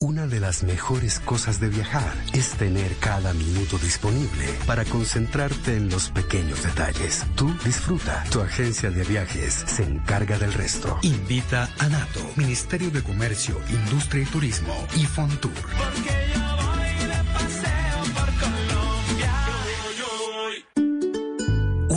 Una 0.00 0.26
de 0.26 0.40
las 0.40 0.64
mejores 0.64 1.20
cosas 1.20 1.60
de 1.60 1.68
viajar 1.68 2.12
es 2.32 2.50
tener 2.54 2.96
cada 2.96 3.32
minuto 3.34 3.78
disponible 3.78 4.46
para 4.66 4.84
concentrarte 4.84 5.76
en 5.76 5.88
los 5.90 6.10
pequeños 6.10 6.64
detalles. 6.64 7.24
Tú 7.36 7.54
disfruta. 7.64 8.24
Tu 8.32 8.40
agencia 8.40 8.90
de 8.90 9.04
viajes 9.04 9.54
se 9.54 9.84
encarga 9.84 10.38
del 10.38 10.52
resto. 10.52 10.98
Invita 11.02 11.70
a 11.78 11.88
NATO, 11.88 12.28
Ministerio 12.34 12.90
de 12.90 13.04
Comercio, 13.04 13.60
Industria 13.70 14.24
y 14.24 14.26
Turismo 14.26 14.74
y 14.96 15.06
Fontour. 15.06 15.52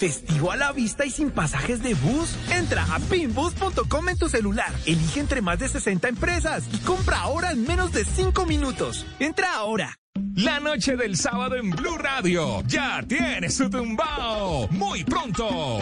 Festival 0.00 0.62
a 0.62 0.68
la 0.68 0.72
vista 0.72 1.04
y 1.04 1.10
sin 1.10 1.30
pasajes 1.30 1.82
de 1.82 1.92
bus. 1.92 2.34
Entra 2.50 2.86
a 2.90 2.98
pinbus.com 2.98 4.08
en 4.08 4.16
tu 4.16 4.30
celular. 4.30 4.72
Elige 4.86 5.20
entre 5.20 5.42
más 5.42 5.58
de 5.58 5.68
60 5.68 6.08
empresas 6.08 6.64
y 6.72 6.78
compra 6.78 7.20
ahora 7.20 7.52
en 7.52 7.66
menos 7.66 7.92
de 7.92 8.06
5 8.06 8.46
minutos. 8.46 9.04
Entra 9.18 9.54
ahora. 9.56 9.98
La 10.36 10.58
noche 10.58 10.96
del 10.96 11.18
sábado 11.18 11.56
en 11.56 11.68
Blue 11.68 11.98
Radio 11.98 12.62
ya 12.66 13.02
tiene 13.06 13.50
su 13.50 13.68
tumbao. 13.68 14.68
Muy 14.68 15.04
pronto. 15.04 15.80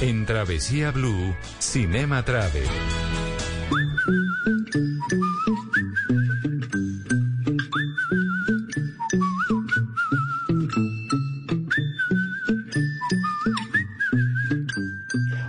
En 0.00 0.24
Travesía 0.24 0.92
Blue, 0.92 1.34
Cinema 1.58 2.24
Travel. 2.24 2.68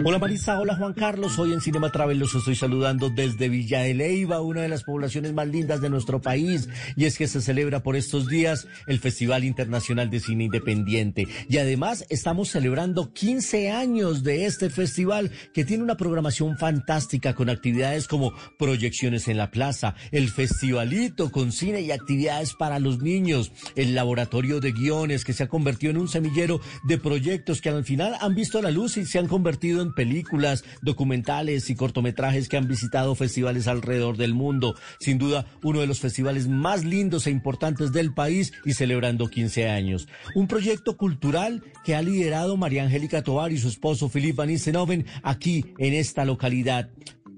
Hola 0.07 0.19
Marisa, 0.19 0.59
hola 0.59 0.75
Juan 0.75 0.93
Carlos, 0.93 1.39
hoy 1.39 1.51
en 1.51 1.62
Cinema 1.62 1.91
Travel 1.91 2.19
los 2.19 2.35
estoy 2.35 2.55
saludando 2.55 3.09
desde 3.09 3.50
Villa 3.50 3.79
de 3.79 4.27
una 4.39 4.62
de 4.62 4.69
las 4.69 4.83
poblaciones 4.83 5.33
más 5.33 5.47
lindas 5.47 5.81
de 5.81 5.89
nuestro 5.89 6.21
país, 6.21 6.69
y 6.95 7.05
es 7.05 7.17
que 7.17 7.27
se 7.27 7.41
celebra 7.41 7.81
por 7.81 7.95
estos 7.95 8.27
días 8.27 8.67
el 8.85 9.00
Festival 9.00 9.43
Internacional 9.43 10.12
de 10.12 10.19
Cine 10.19 10.43
Independiente. 10.43 11.27
Y 11.50 11.57
además 11.57 12.05
estamos 12.09 12.50
celebrando 12.50 13.13
15 13.13 13.71
años 13.71 14.21
de 14.21 14.45
este 14.45 14.69
festival 14.69 15.31
que 15.55 15.65
tiene 15.65 15.81
una 15.81 15.97
programación 15.97 16.55
fantástica 16.59 17.33
con 17.33 17.50
actividades 17.50 18.07
como 18.07 18.31
proyecciones 18.59 19.27
en 19.27 19.38
la 19.38 19.50
plaza, 19.50 19.95
el 20.12 20.29
festivalito 20.29 21.31
con 21.31 21.51
cine 21.51 21.81
y 21.81 21.89
actividades 21.89 22.53
para 22.53 22.77
los 22.77 23.01
niños, 23.01 23.51
el 23.75 23.95
laboratorio 23.95 24.59
de 24.59 24.71
guiones 24.71 25.25
que 25.25 25.33
se 25.33 25.45
ha 25.45 25.50
convertido 25.50 25.89
en 25.89 25.97
un 25.97 26.09
semillero 26.09 26.62
de 26.83 27.00
proyectos 27.00 27.59
que 27.59 27.69
al 27.69 27.83
final 27.83 28.15
han 28.21 28.35
visto 28.35 28.62
la 28.62 28.69
luz 28.69 28.97
y 28.97 29.05
se 29.05 29.17
han 29.17 29.27
convertido 29.27 29.81
en 29.81 29.95
películas, 29.96 30.64
documentales 30.82 31.70
y 31.70 31.75
cortometrajes 31.75 32.48
que 32.48 32.58
han 32.58 32.68
visitado 32.68 33.16
festivales 33.16 33.68
alrededor 33.68 34.18
del 34.18 34.34
mundo. 34.34 34.75
Sin 35.00 35.18
duda, 35.18 35.48
uno 35.64 35.80
de 35.80 35.88
los 35.88 36.00
festivales 36.00 36.48
más 36.48 36.86
lindos 36.86 37.25
e 37.25 37.32
importantes 37.32 37.92
del 37.92 38.14
país 38.14 38.54
y 38.66 38.74
celebrando 38.74 39.28
15 39.28 39.70
años. 39.70 40.08
Un 40.36 40.48
proyecto 40.48 40.98
cultural 40.98 41.64
que 41.84 41.96
ha 41.96 42.02
liderado 42.02 42.58
María 42.58 42.84
Angélica 42.84 43.24
Tovar 43.24 43.52
y 43.52 43.58
su 43.58 43.70
esposo 43.70 44.10
Philip 44.10 44.36
Van 44.36 44.50
Nistelrooy 44.50 44.75
aquí 45.24 45.74
en 45.80 45.94
esta 45.94 46.25
localidad 46.25 46.90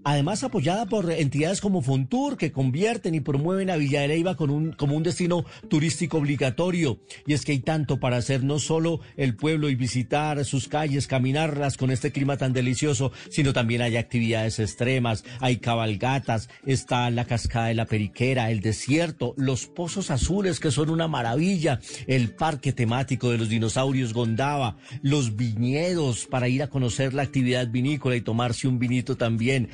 además 0.07 0.41
apoyada 0.45 0.85
por 0.85 1.11
entidades 1.11 1.59
como 1.59 1.81
Fontour 1.81 2.37
que 2.37 2.53
convierten 2.53 3.13
y 3.13 3.19
promueven 3.19 3.69
a 3.69 3.75
Villa 3.75 4.01
de 4.01 4.17
con 4.37 4.49
un, 4.49 4.71
como 4.71 4.95
un 4.95 5.03
destino 5.03 5.43
turístico 5.67 6.17
obligatorio. 6.17 6.99
Y 7.25 7.33
es 7.33 7.43
que 7.43 7.51
hay 7.51 7.59
tanto 7.59 7.99
para 7.99 8.15
hacer, 8.15 8.41
no 8.41 8.57
solo 8.57 9.01
el 9.17 9.35
pueblo 9.35 9.69
y 9.69 9.75
visitar 9.75 10.45
sus 10.45 10.69
calles, 10.69 11.07
caminarlas 11.07 11.75
con 11.75 11.91
este 11.91 12.13
clima 12.13 12.37
tan 12.37 12.53
delicioso, 12.53 13.11
sino 13.29 13.51
también 13.51 13.81
hay 13.81 13.97
actividades 13.97 14.59
extremas, 14.59 15.25
hay 15.41 15.57
cabalgatas, 15.57 16.47
está 16.65 17.09
la 17.09 17.25
cascada 17.25 17.67
de 17.67 17.73
la 17.73 17.85
Periquera, 17.85 18.49
el 18.49 18.61
desierto, 18.61 19.33
los 19.35 19.67
pozos 19.67 20.09
azules 20.09 20.61
que 20.61 20.71
son 20.71 20.89
una 20.89 21.09
maravilla, 21.09 21.81
el 22.07 22.29
parque 22.33 22.71
temático 22.71 23.29
de 23.29 23.39
los 23.39 23.49
dinosaurios 23.49 24.13
Gondaba, 24.13 24.77
los 25.01 25.35
viñedos 25.35 26.27
para 26.27 26.47
ir 26.47 26.63
a 26.63 26.69
conocer 26.69 27.13
la 27.13 27.23
actividad 27.23 27.67
vinícola 27.67 28.15
y 28.15 28.21
tomarse 28.21 28.69
un 28.69 28.79
vinito 28.79 29.17
también, 29.17 29.69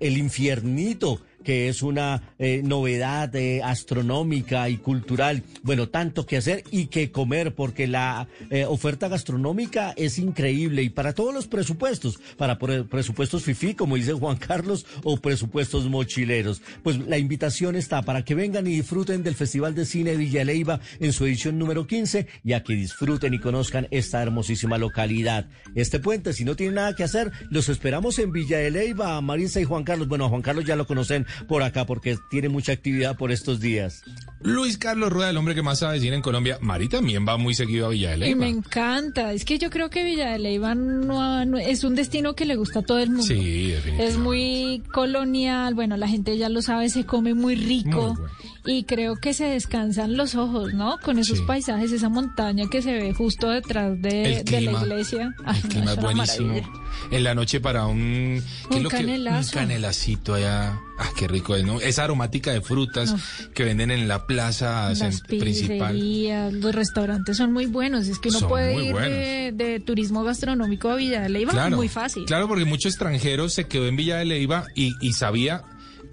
el 0.00 0.16
infiernito 0.16 1.20
que 1.44 1.68
es 1.68 1.82
una 1.82 2.34
eh, 2.38 2.62
novedad 2.64 3.34
eh, 3.36 3.62
astronómica 3.62 4.68
y 4.68 4.78
cultural. 4.78 5.42
Bueno, 5.62 5.88
tanto 5.88 6.26
que 6.26 6.38
hacer 6.38 6.64
y 6.70 6.86
que 6.86 7.12
comer, 7.12 7.54
porque 7.54 7.86
la 7.86 8.26
eh, 8.50 8.64
oferta 8.64 9.08
gastronómica 9.08 9.94
es 9.96 10.18
increíble 10.18 10.82
y 10.82 10.88
para 10.88 11.12
todos 11.12 11.32
los 11.32 11.46
presupuestos, 11.46 12.18
para 12.36 12.58
presupuestos 12.58 13.44
FIFI, 13.44 13.74
como 13.74 13.96
dice 13.96 14.12
Juan 14.12 14.38
Carlos, 14.38 14.86
o 15.04 15.18
presupuestos 15.18 15.88
mochileros. 15.88 16.62
Pues 16.82 16.98
la 16.98 17.18
invitación 17.18 17.76
está 17.76 18.02
para 18.02 18.24
que 18.24 18.34
vengan 18.34 18.66
y 18.66 18.76
disfruten 18.76 19.22
del 19.22 19.34
Festival 19.34 19.74
de 19.74 19.84
Cine 19.84 20.16
Villa 20.16 20.44
Leiva 20.44 20.80
en 21.00 21.12
su 21.12 21.26
edición 21.26 21.58
número 21.58 21.86
15 21.86 22.26
y 22.42 22.52
a 22.52 22.62
que 22.62 22.74
disfruten 22.74 23.34
y 23.34 23.38
conozcan 23.38 23.86
esta 23.90 24.22
hermosísima 24.22 24.78
localidad. 24.78 25.46
Este 25.74 26.00
puente, 26.00 26.32
si 26.32 26.44
no 26.44 26.56
tienen 26.56 26.76
nada 26.76 26.94
que 26.94 27.04
hacer, 27.04 27.30
los 27.50 27.68
esperamos 27.68 28.18
en 28.18 28.32
Villa 28.32 28.58
de 28.58 28.70
Leiva, 28.70 29.20
Marisa 29.20 29.60
y 29.60 29.64
Juan 29.64 29.84
Carlos. 29.84 30.08
Bueno, 30.08 30.26
a 30.26 30.28
Juan 30.28 30.42
Carlos 30.42 30.64
ya 30.64 30.76
lo 30.76 30.86
conocen 30.86 31.26
por 31.48 31.62
acá 31.62 31.86
porque 31.86 32.16
tiene 32.30 32.48
mucha 32.48 32.72
actividad 32.72 33.16
por 33.16 33.32
estos 33.32 33.60
días. 33.60 34.02
Luis 34.40 34.76
Carlos 34.76 35.10
Rueda, 35.10 35.30
el 35.30 35.36
hombre 35.38 35.54
que 35.54 35.62
más 35.62 35.78
sabe 35.78 35.94
decir 35.94 36.12
en 36.12 36.20
Colombia. 36.20 36.58
Mari 36.60 36.88
también 36.88 37.26
va 37.26 37.38
muy 37.38 37.54
seguido 37.54 37.86
a 37.86 37.88
Villa 37.88 38.10
de 38.10 38.18
Leyva. 38.18 38.32
Y 38.32 38.34
me 38.34 38.48
encanta. 38.48 39.32
Es 39.32 39.44
que 39.44 39.58
yo 39.58 39.70
creo 39.70 39.88
que 39.88 40.04
Villa 40.04 40.32
de 40.32 40.38
Leyva 40.38 40.74
no, 40.74 41.58
es 41.58 41.82
un 41.82 41.94
destino 41.94 42.34
que 42.34 42.44
le 42.44 42.56
gusta 42.56 42.80
a 42.80 42.82
todo 42.82 42.98
el 42.98 43.08
mundo. 43.08 43.24
Sí, 43.24 43.74
Es 43.98 44.18
muy 44.18 44.82
colonial. 44.92 45.74
Bueno, 45.74 45.96
la 45.96 46.08
gente 46.08 46.36
ya 46.36 46.48
lo 46.48 46.60
sabe, 46.60 46.90
se 46.90 47.06
come 47.06 47.32
muy 47.34 47.54
rico. 47.56 48.18
Y 48.66 48.84
creo 48.84 49.16
que 49.16 49.34
se 49.34 49.44
descansan 49.44 50.16
los 50.16 50.34
ojos, 50.34 50.72
¿no? 50.74 50.98
Con 50.98 51.18
esos 51.18 51.40
paisajes, 51.42 51.92
esa 51.92 52.08
montaña 52.08 52.68
que 52.70 52.82
se 52.82 52.92
ve 52.92 53.12
justo 53.12 53.48
detrás 53.48 54.00
de, 54.00 54.42
la 54.46 54.60
iglesia. 54.60 55.34
el 55.46 55.68
clima 55.68 55.92
es 55.92 56.00
buenísimo. 56.00 56.83
En 57.10 57.24
la 57.24 57.34
noche 57.34 57.60
para 57.60 57.86
un... 57.86 58.42
un 58.70 58.84
canelazo. 58.84 59.50
un 59.50 59.54
canelacito 59.54 60.34
allá. 60.34 60.80
Ah, 60.98 61.10
qué 61.16 61.26
rico 61.26 61.56
es, 61.56 61.64
¿no? 61.64 61.80
Esa 61.80 62.04
aromática 62.04 62.52
de 62.52 62.60
frutas 62.60 63.14
que 63.52 63.64
venden 63.64 63.90
en 63.90 64.06
la 64.06 64.26
plaza 64.26 64.92
Las 64.94 65.22
principal. 65.22 66.60
Los 66.60 66.74
restaurantes 66.74 67.36
son 67.36 67.52
muy 67.52 67.66
buenos. 67.66 68.06
Es 68.06 68.18
que 68.18 68.28
uno 68.28 68.48
puede 68.48 68.84
ir 68.84 69.54
de, 69.54 69.80
turismo 69.84 70.22
gastronómico 70.22 70.90
a 70.90 70.96
Villa 70.96 71.22
de 71.22 71.28
Leyva 71.28 71.70
muy 71.70 71.88
fácil. 71.88 72.24
Claro, 72.26 72.48
porque 72.48 72.64
muchos 72.64 72.92
extranjeros 72.92 73.52
se 73.52 73.66
quedó 73.66 73.86
en 73.86 73.96
Villa 73.96 74.18
de 74.18 74.24
Leyva 74.24 74.66
y, 74.74 74.94
y 75.00 75.12
sabía 75.14 75.64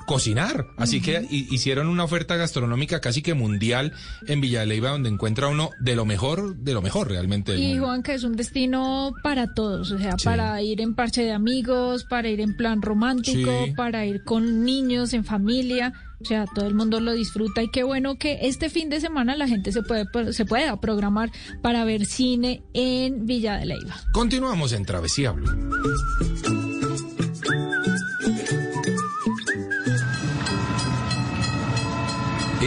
cocinar. 0.05 0.67
Así 0.77 1.01
que 1.01 1.25
hicieron 1.29 1.87
una 1.87 2.03
oferta 2.03 2.35
gastronómica 2.35 3.01
casi 3.01 3.21
que 3.21 3.33
mundial 3.33 3.93
en 4.27 4.41
Villa 4.41 4.61
de 4.61 4.65
Leyva, 4.65 4.91
donde 4.91 5.09
encuentra 5.09 5.47
uno 5.47 5.69
de 5.79 5.95
lo 5.95 6.05
mejor, 6.05 6.55
de 6.57 6.73
lo 6.73 6.81
mejor 6.81 7.09
realmente. 7.09 7.57
y 7.57 7.77
Juan, 7.77 8.03
que 8.03 8.13
es 8.13 8.23
un 8.23 8.35
destino 8.35 9.13
para 9.23 9.53
todos, 9.53 9.91
o 9.91 9.97
sea, 9.97 10.15
para 10.23 10.61
ir 10.61 10.81
en 10.81 10.95
parche 10.95 11.23
de 11.23 11.31
amigos, 11.31 12.05
para 12.05 12.29
ir 12.29 12.41
en 12.41 12.55
plan 12.55 12.81
romántico, 12.81 13.51
para 13.75 14.05
ir 14.05 14.23
con 14.23 14.63
niños, 14.63 15.13
en 15.13 15.23
familia. 15.23 15.93
O 16.21 16.25
sea, 16.25 16.45
todo 16.45 16.67
el 16.67 16.75
mundo 16.75 16.99
lo 16.99 17.13
disfruta 17.13 17.63
y 17.63 17.71
qué 17.71 17.83
bueno 17.83 18.17
que 18.17 18.39
este 18.43 18.69
fin 18.69 18.89
de 18.89 19.01
semana 19.01 19.35
la 19.35 19.47
gente 19.47 19.71
se 19.71 19.81
puede 19.81 20.05
se 20.33 20.45
pueda 20.45 20.79
programar 20.79 21.31
para 21.63 21.83
ver 21.83 22.05
cine 22.05 22.61
en 22.73 23.25
Villa 23.25 23.57
de 23.57 23.65
Leyva. 23.65 23.95
Continuamos 24.13 24.71
en 24.73 24.85
Travesía 24.85 25.31
Blue. 25.31 25.49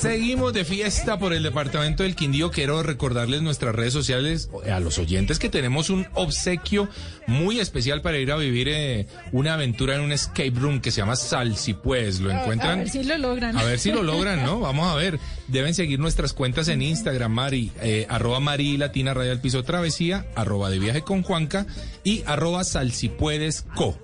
Seguimos 0.00 0.54
de 0.54 0.64
fiesta 0.64 1.18
por 1.18 1.34
el 1.34 1.42
departamento 1.42 2.04
del 2.04 2.16
Quindío. 2.16 2.50
Quiero 2.50 2.82
recordarles 2.82 3.42
nuestras 3.42 3.74
redes 3.74 3.92
sociales 3.92 4.48
a 4.72 4.80
los 4.80 4.96
oyentes 4.96 5.38
que 5.38 5.50
tenemos 5.50 5.90
un 5.90 6.06
obsequio 6.14 6.88
muy 7.26 7.60
especial 7.60 8.00
para 8.00 8.16
ir 8.16 8.32
a 8.32 8.36
vivir 8.36 8.68
eh, 8.70 9.06
una 9.30 9.52
aventura 9.52 9.96
en 9.96 10.00
un 10.00 10.10
escape 10.10 10.54
room 10.54 10.80
que 10.80 10.90
se 10.90 11.02
llama 11.02 11.16
Sal 11.16 11.54
si 11.58 11.74
puedes. 11.74 12.18
¿Lo 12.20 12.30
encuentran? 12.30 12.78
A 12.78 12.82
ver 12.84 12.88
si 12.88 13.04
lo 13.04 13.18
logran. 13.18 13.58
A 13.58 13.62
ver 13.62 13.78
si 13.78 13.92
lo 13.92 14.02
logran, 14.02 14.42
¿no? 14.42 14.60
Vamos 14.60 14.90
a 14.90 14.94
ver. 14.94 15.20
Deben 15.48 15.74
seguir 15.74 15.98
nuestras 15.98 16.32
cuentas 16.32 16.68
en 16.68 16.80
Instagram, 16.80 17.32
Mari, 17.32 17.70
eh, 17.82 18.06
arroba 18.08 18.40
Mari 18.40 18.78
Latina 18.78 19.12
Radio 19.12 19.32
al 19.32 19.40
Piso 19.40 19.64
Travesía, 19.64 20.24
arroba 20.34 20.70
de 20.70 20.78
viaje 20.78 21.02
con 21.02 21.22
Juanca 21.22 21.66
y 22.04 22.22
arroba 22.24 22.64
Sal 22.64 22.92
si 22.92 23.10
puedes 23.10 23.66
co. 23.74 23.98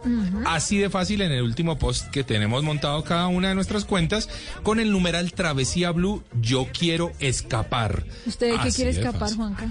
Así 0.45 0.77
de 0.77 0.91
fácil 0.91 1.23
en 1.23 1.33
el 1.33 1.43
último 1.43 1.79
post 1.79 2.11
que 2.11 2.23
tenemos 2.23 2.63
montado 2.63 3.03
cada 3.03 3.29
una 3.29 3.49
de 3.49 3.55
nuestras 3.55 3.87
cuentas 3.87 4.29
con 4.63 4.79
el 4.79 4.93
numeral 4.93 5.33
Travesía 5.33 5.86
Blue, 5.93 6.23
yo 6.41 6.67
quiero 6.77 7.13
escapar. 7.19 8.05
¿Usted 8.27 8.53
de 8.53 8.59
qué 8.61 8.71
quiere 8.73 8.91
escapar. 8.91 9.33
Juanca? 9.35 9.71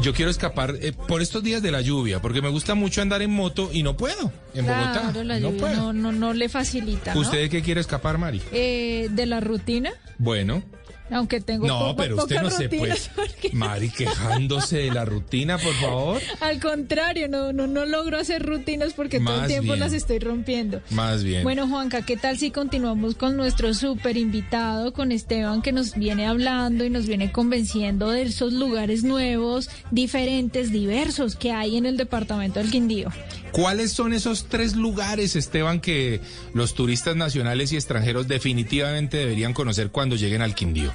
Yo 0.00 0.12
quiero 0.12 0.30
escapar 0.30 0.74
eh, 0.80 0.92
por 0.92 1.22
estos 1.22 1.42
días 1.42 1.62
de 1.62 1.70
la 1.70 1.80
lluvia, 1.80 2.20
porque 2.20 2.42
me 2.42 2.48
gusta 2.48 2.74
mucho 2.74 3.00
andar 3.02 3.22
en 3.22 3.30
moto 3.30 3.70
y 3.72 3.82
no 3.82 3.96
puedo 3.96 4.32
en 4.54 4.66
Bogotá. 4.66 5.12
La 5.24 5.38
no 5.38 5.50
lluvia 5.50 5.60
puedo. 5.60 5.76
no, 5.76 5.92
no, 5.92 6.12
no 6.12 6.32
le 6.32 6.48
facilita. 6.48 7.16
¿Usted 7.16 7.38
de 7.42 7.48
qué 7.50 7.62
quiere 7.62 7.80
escapar, 7.80 8.18
Mari? 8.18 8.42
Eh, 8.52 9.08
de 9.10 9.26
la 9.26 9.40
rutina, 9.40 9.92
Bueno. 10.18 10.62
Aunque 11.10 11.40
tengo 11.40 11.66
No, 11.66 11.78
poco- 11.80 11.96
pero 11.96 12.16
usted 12.16 12.40
no 12.42 12.50
se 12.50 12.68
puede. 12.68 12.94
porque- 13.16 13.50
Mari, 13.52 13.90
quejándose 13.90 14.78
de 14.78 14.90
la 14.92 15.04
rutina, 15.04 15.58
por 15.58 15.74
favor. 15.74 16.20
Al 16.40 16.60
contrario, 16.60 17.28
no, 17.28 17.52
no, 17.52 17.66
no 17.66 17.84
logro 17.86 18.18
hacer 18.18 18.42
rutinas 18.44 18.94
porque 18.94 19.20
todo 19.20 19.42
el 19.42 19.46
tiempo 19.48 19.72
bien. 19.74 19.80
las 19.80 19.92
estoy 19.92 20.18
rompiendo. 20.18 20.80
Más 20.90 21.22
bien. 21.24 21.42
Bueno, 21.42 21.68
Juanca, 21.68 22.02
¿qué 22.02 22.16
tal 22.16 22.38
si 22.38 22.50
continuamos 22.50 23.14
con 23.14 23.36
nuestro 23.36 23.74
súper 23.74 24.16
invitado, 24.16 24.92
con 24.92 25.12
Esteban, 25.12 25.62
que 25.62 25.72
nos 25.72 25.94
viene 25.94 26.26
hablando 26.26 26.84
y 26.84 26.90
nos 26.90 27.06
viene 27.06 27.30
convenciendo 27.32 28.10
de 28.10 28.22
esos 28.22 28.52
lugares 28.52 29.04
nuevos, 29.04 29.68
diferentes, 29.90 30.72
diversos 30.72 31.36
que 31.36 31.52
hay 31.52 31.76
en 31.76 31.86
el 31.86 31.96
departamento 31.96 32.60
del 32.60 32.70
Quindío? 32.70 33.10
¿Cuáles 33.54 33.92
son 33.92 34.12
esos 34.12 34.48
tres 34.48 34.74
lugares, 34.74 35.36
Esteban, 35.36 35.80
que 35.80 36.20
los 36.54 36.74
turistas 36.74 37.14
nacionales 37.14 37.72
y 37.72 37.76
extranjeros 37.76 38.26
definitivamente 38.26 39.16
deberían 39.18 39.52
conocer 39.52 39.92
cuando 39.92 40.16
lleguen 40.16 40.42
al 40.42 40.56
Quindío? 40.56 40.90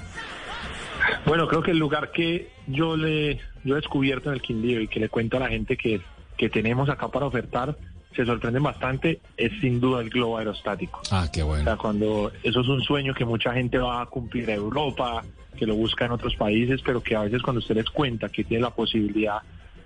Bueno, 1.25 1.48
creo 1.48 1.63
que 1.63 1.72
el 1.72 1.78
lugar 1.78 2.12
que 2.12 2.50
yo 2.68 2.98
le 2.98 3.39
yo 3.63 3.75
he 3.75 3.80
descubierto 3.80 4.28
en 4.28 4.36
el 4.36 4.42
Quindío 4.42 4.82
y 4.82 4.89
que 4.89 5.00
le 5.00 5.08
cuento 5.08 5.38
a 5.38 5.39
la 5.39 5.48
gente 5.48 5.78
que, 5.78 6.01
que 6.36 6.50
tenemos 6.50 6.89
acá 6.89 7.08
para 7.08 7.28
ofertar, 7.28 7.78
se 8.13 8.25
sorprenden 8.25 8.62
bastante, 8.63 9.22
es 9.38 9.54
sin 9.62 9.80
duda 9.80 10.01
el 10.01 10.10
globo 10.10 10.38
aerostático. 10.38 11.01
Ah, 11.12 11.30
qué 11.32 11.44
O 11.44 11.46
bueno. 11.48 11.63
sea, 11.63 11.78
cuando 11.78 12.30
eso 12.44 12.60
es 12.60 12.68
un 12.68 12.82
sueño 12.82 13.13
que 13.13 13.24
mucha 13.24 13.54
gente 13.54 13.78
va 13.78 14.01
a 14.01 14.06
cumplir 14.08 14.51
a 14.51 14.56
Europa, 14.56 15.24
que 15.58 15.66
lo 15.66 15.75
busca 15.75 16.04
en 16.04 16.12
otros 16.12 16.36
países, 16.36 16.82
pero 16.86 17.01
que 17.01 17.16
a 17.16 17.22
veces 17.22 17.42
cuando 17.42 17.60
usted 17.60 17.75
les 17.75 17.89
cuenta 17.89 18.28
que 18.28 18.44
tiene 18.44 18.63
la 18.63 18.72
posibilidad 18.72 19.38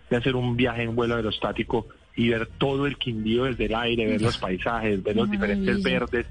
de 0.10 0.18
hacer 0.18 0.36
un 0.36 0.58
viaje 0.58 0.82
en 0.82 0.96
vuelo 0.96 1.16
aerostático 1.16 1.86
y 2.16 2.30
ver 2.30 2.48
todo 2.58 2.86
el 2.86 2.98
Quindío 2.98 3.46
desde 3.46 3.66
el 3.66 3.76
aire, 3.76 4.06
ver 4.06 4.22
los 4.22 4.38
paisajes, 4.38 5.02
ver 5.04 5.16
los 5.16 5.30
diferentes 5.30 5.82
verdes. 5.82 6.26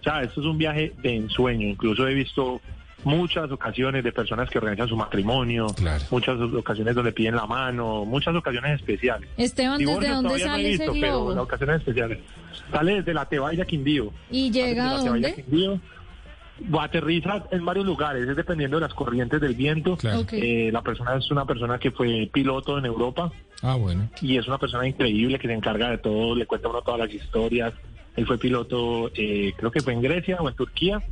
O 0.00 0.02
sea, 0.02 0.22
esto 0.22 0.40
es 0.40 0.46
un 0.46 0.58
viaje 0.58 0.92
de 1.02 1.16
ensueño. 1.16 1.66
Incluso 1.66 2.06
he 2.06 2.12
visto 2.14 2.60
muchas 3.04 3.50
ocasiones 3.50 4.04
de 4.04 4.12
personas 4.12 4.48
que 4.50 4.58
organizan 4.58 4.88
su 4.88 4.96
matrimonio, 4.96 5.66
Claro. 5.76 6.04
muchas 6.10 6.38
ocasiones 6.40 6.94
donde 6.94 7.12
piden 7.12 7.36
la 7.36 7.46
mano, 7.46 8.04
muchas 8.04 8.34
ocasiones 8.34 8.80
especiales. 8.80 9.28
Esteban, 9.36 9.78
¿desde 9.78 9.92
dónde 9.92 10.06
todavía 10.08 10.22
no 10.22 10.36
he 10.36 10.40
sale 10.40 10.70
ese 10.74 10.82
visto, 10.84 10.92
pero 11.00 11.24
globo? 11.26 11.42
ocasiones 11.42 11.76
especiales. 11.76 12.18
Sale 12.70 12.94
desde 12.96 13.14
la 13.14 13.26
Tebaida 13.26 13.64
Quindío. 13.64 14.10
¿Y 14.30 14.50
llega 14.50 14.90
a 14.90 14.98
dónde? 14.98 15.34
Quindío. 15.34 15.80
O 16.72 16.80
aterriza 16.80 17.44
en 17.50 17.64
varios 17.64 17.84
lugares, 17.84 18.28
es 18.28 18.36
dependiendo 18.36 18.76
de 18.76 18.82
las 18.82 18.94
corrientes 18.94 19.40
del 19.40 19.54
viento. 19.54 19.96
Claro. 19.96 20.20
Ok. 20.20 20.34
Eh, 20.34 20.70
la 20.72 20.82
persona 20.82 21.16
es 21.16 21.28
una 21.30 21.44
persona 21.44 21.78
que 21.78 21.90
fue 21.90 22.28
piloto 22.32 22.78
en 22.78 22.84
Europa 22.86 23.32
Ah, 23.66 23.76
bueno. 23.76 24.10
y 24.20 24.36
es 24.36 24.46
una 24.46 24.58
persona 24.58 24.86
increíble 24.86 25.38
que 25.38 25.48
se 25.48 25.54
encarga 25.54 25.90
de 25.90 25.98
todo, 25.98 26.36
le 26.36 26.44
cuenta 26.44 26.68
a 26.68 26.70
uno 26.70 26.82
todas 26.82 27.00
las 27.00 27.12
historias. 27.12 27.72
Él 28.14 28.26
fue 28.26 28.38
piloto, 28.38 29.10
eh, 29.16 29.54
creo 29.56 29.72
que 29.72 29.80
fue 29.80 29.94
en 29.94 30.02
Grecia 30.02 30.36
o 30.38 30.48
en 30.48 30.54
Turquía, 30.54 31.02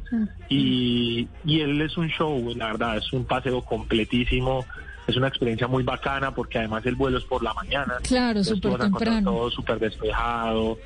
y, 0.48 1.26
y 1.44 1.60
él 1.60 1.80
es 1.80 1.96
un 1.96 2.08
show, 2.08 2.54
la 2.54 2.66
verdad, 2.66 2.98
es 2.98 3.12
un 3.12 3.24
paseo 3.24 3.62
completísimo, 3.62 4.64
es 5.06 5.16
una 5.16 5.28
experiencia 5.28 5.66
muy 5.66 5.82
bacana 5.82 6.32
porque 6.34 6.58
además 6.58 6.84
el 6.86 6.94
vuelo 6.94 7.18
es 7.18 7.24
por 7.24 7.42
la 7.42 7.54
mañana. 7.54 7.94
Claro, 8.02 8.44
súper 8.44 8.78
temprano. 8.78 9.32
Todo 9.32 9.50
súper 9.50 9.78
despejado. 9.78 10.78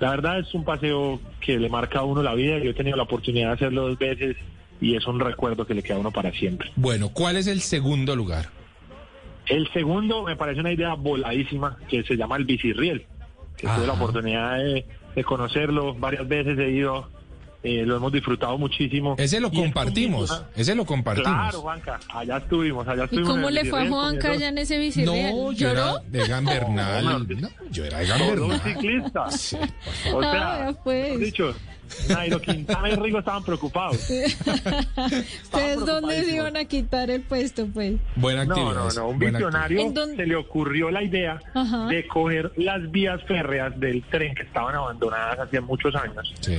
La 0.00 0.10
verdad 0.10 0.40
es 0.40 0.52
un 0.52 0.64
paseo 0.64 1.20
que 1.40 1.58
le 1.58 1.68
marca 1.68 2.00
a 2.00 2.02
uno 2.02 2.22
la 2.22 2.34
vida. 2.34 2.58
Yo 2.58 2.72
he 2.72 2.74
tenido 2.74 2.96
la 2.96 3.04
oportunidad 3.04 3.48
de 3.48 3.54
hacerlo 3.54 3.88
dos 3.88 3.98
veces 3.98 4.36
y 4.80 4.96
es 4.96 5.06
un 5.06 5.20
recuerdo 5.20 5.64
que 5.64 5.74
le 5.74 5.82
queda 5.82 5.96
a 5.96 6.00
uno 6.00 6.10
para 6.10 6.32
siempre. 6.32 6.70
Bueno, 6.76 7.10
¿cuál 7.10 7.36
es 7.36 7.46
el 7.46 7.60
segundo 7.60 8.16
lugar? 8.16 8.50
El 9.52 9.68
segundo 9.72 10.22
me 10.22 10.34
parece 10.36 10.60
una 10.60 10.72
idea 10.72 10.94
voladísima 10.94 11.76
que 11.88 12.02
se 12.04 12.16
llama 12.16 12.36
el 12.36 12.44
bicirriel. 12.44 13.04
Que 13.56 13.66
tuve 13.68 13.86
la 13.86 13.92
oportunidad 13.92 14.56
de, 14.58 14.86
de 15.14 15.24
conocerlo 15.24 15.94
varias 15.94 16.26
veces, 16.26 16.58
he 16.58 16.70
ido, 16.70 17.08
eh, 17.62 17.84
lo 17.84 17.96
hemos 17.96 18.10
disfrutado 18.12 18.56
muchísimo. 18.56 19.14
Ese 19.18 19.40
lo 19.40 19.48
Y 19.52 19.56
es 19.58 19.62
compartimos. 19.64 20.30
una- 20.30 20.48
Ese 20.56 20.74
lo 20.74 20.84
compartimos. 20.86 21.30
Claro, 21.30 21.60
Juanca, 21.60 22.00
allá 22.14 22.38
estuvimos, 22.38 22.88
allá 22.88 23.02
¿Y 23.02 23.04
estuvimos. 23.04 23.28
en 23.28 23.36
cómo 23.36 23.50
le 23.50 23.64
fue 23.66 23.82
a 23.82 23.88
Juanca 23.88 24.30
allá 24.32 24.48
en 24.48 24.58
ese 24.58 24.78
bicirriel? 24.78 25.30
No, 25.36 25.52
yo 25.52 25.68
¿Lloró? 25.68 25.80
era 25.80 25.92
de 26.08 26.22
Egan 26.22 26.44
Bernal. 26.46 27.04
No, 27.04 27.18
No, 27.18 27.48
yo 27.70 27.84
era 27.84 28.02
Egan 28.02 28.18
Todo 28.18 28.46
un 28.46 28.58
ciclista. 28.60 29.30
Sí, 29.30 29.56
por 29.84 29.92
favor. 29.94 30.24
O 30.24 30.26
Ah, 30.26 30.32
sea, 30.32 30.64
vea, 30.64 30.72
pues. 30.82 31.20
dicho, 31.20 31.54
Nairo 32.08 32.40
Quintana 32.40 32.90
y 32.90 32.94
Rigo 32.96 33.18
estaban 33.20 33.44
preocupados. 33.44 33.96
¿Ustedes 35.42 35.80
dónde 35.84 36.24
se 36.24 36.36
iban 36.36 36.56
a 36.56 36.64
quitar 36.64 37.10
el 37.10 37.22
puesto, 37.22 37.66
pues? 37.66 37.94
Buena 38.16 38.44
No, 38.44 38.52
actividad. 38.54 38.74
no, 38.74 38.90
no. 39.02 39.08
Un 39.08 39.18
buena 39.18 39.38
visionario 39.38 39.92
se 40.16 40.26
le 40.26 40.36
ocurrió 40.36 40.90
la 40.90 41.02
idea 41.02 41.40
Ajá. 41.54 41.86
de 41.86 42.06
coger 42.06 42.52
las 42.56 42.90
vías 42.90 43.22
férreas 43.24 43.78
del 43.78 44.02
tren 44.04 44.34
que 44.34 44.42
estaban 44.42 44.74
abandonadas 44.74 45.38
hace 45.40 45.60
muchos 45.60 45.94
años. 45.94 46.32
Sí. 46.40 46.56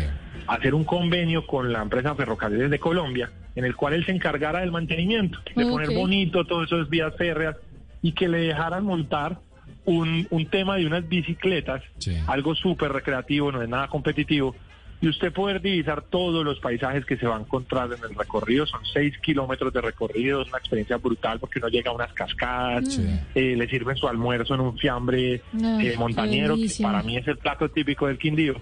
hacer 0.47 0.73
un 0.73 0.83
convenio 0.83 1.45
con 1.47 1.71
la 1.71 1.81
empresa 1.81 2.15
Ferrocarriles 2.15 2.69
de 2.69 2.79
Colombia, 2.79 3.31
en 3.55 3.63
el 3.65 3.75
cual 3.75 3.93
él 3.93 4.05
se 4.05 4.11
encargara 4.11 4.59
del 4.59 4.71
mantenimiento, 4.71 5.39
de 5.55 5.65
poner 5.65 5.91
bonito 5.91 6.43
todas 6.45 6.71
esas 6.71 6.89
vías 6.89 7.13
férreas 7.17 7.55
y 8.01 8.11
que 8.11 8.27
le 8.27 8.39
dejaran 8.39 8.83
montar 8.83 9.39
un, 9.85 10.27
un 10.29 10.45
tema 10.47 10.75
de 10.75 10.85
unas 10.85 11.07
bicicletas, 11.07 11.81
Sí. 11.97 12.17
algo 12.27 12.55
súper 12.55 12.91
recreativo, 12.91 13.51
no 13.53 13.61
es 13.61 13.69
nada 13.69 13.87
competitivo, 13.87 14.53
y 15.01 15.10
usted 15.10 15.34
poder 15.34 15.62
divisar 15.62 16.01
todos 16.03 16.45
los 16.45 16.60
paisajes 16.60 17.06
que 17.06 17.17
se 17.17 17.27
va 17.27 17.36
a 17.36 17.39
encontrar 17.39 17.89
en 17.91 18.03
el 18.10 18.15
recorrido. 18.15 18.65
Son 18.65 18.79
seis 18.86 19.17
kilómetros 19.19 19.73
de 19.73 19.82
recorrido, 19.82 20.41
es 20.41 20.47
una 20.47 20.60
experiencia 20.60 20.95
brutal 20.97 21.39
porque 21.39 21.60
uno 21.60 21.67
llega 21.67 21.91
a 21.91 21.93
unas 21.93 22.13
cascadas, 22.13 22.93
Sí. 22.93 23.06
eh, 23.36 23.56
le 23.58 23.67
sirven 23.67 23.97
su 23.97 24.08
almuerzo 24.08 24.53
en 24.56 24.62
un 24.62 24.77
fiambre 24.77 25.41
eh, 25.62 25.95
montañero, 25.97 26.56
que 26.56 26.69
para 26.82 27.03
mí 27.03 27.17
es 27.17 27.27
el 27.27 27.38
plato 27.38 27.69
típico 27.69 28.08
del 28.08 28.17
Quindío. 28.17 28.56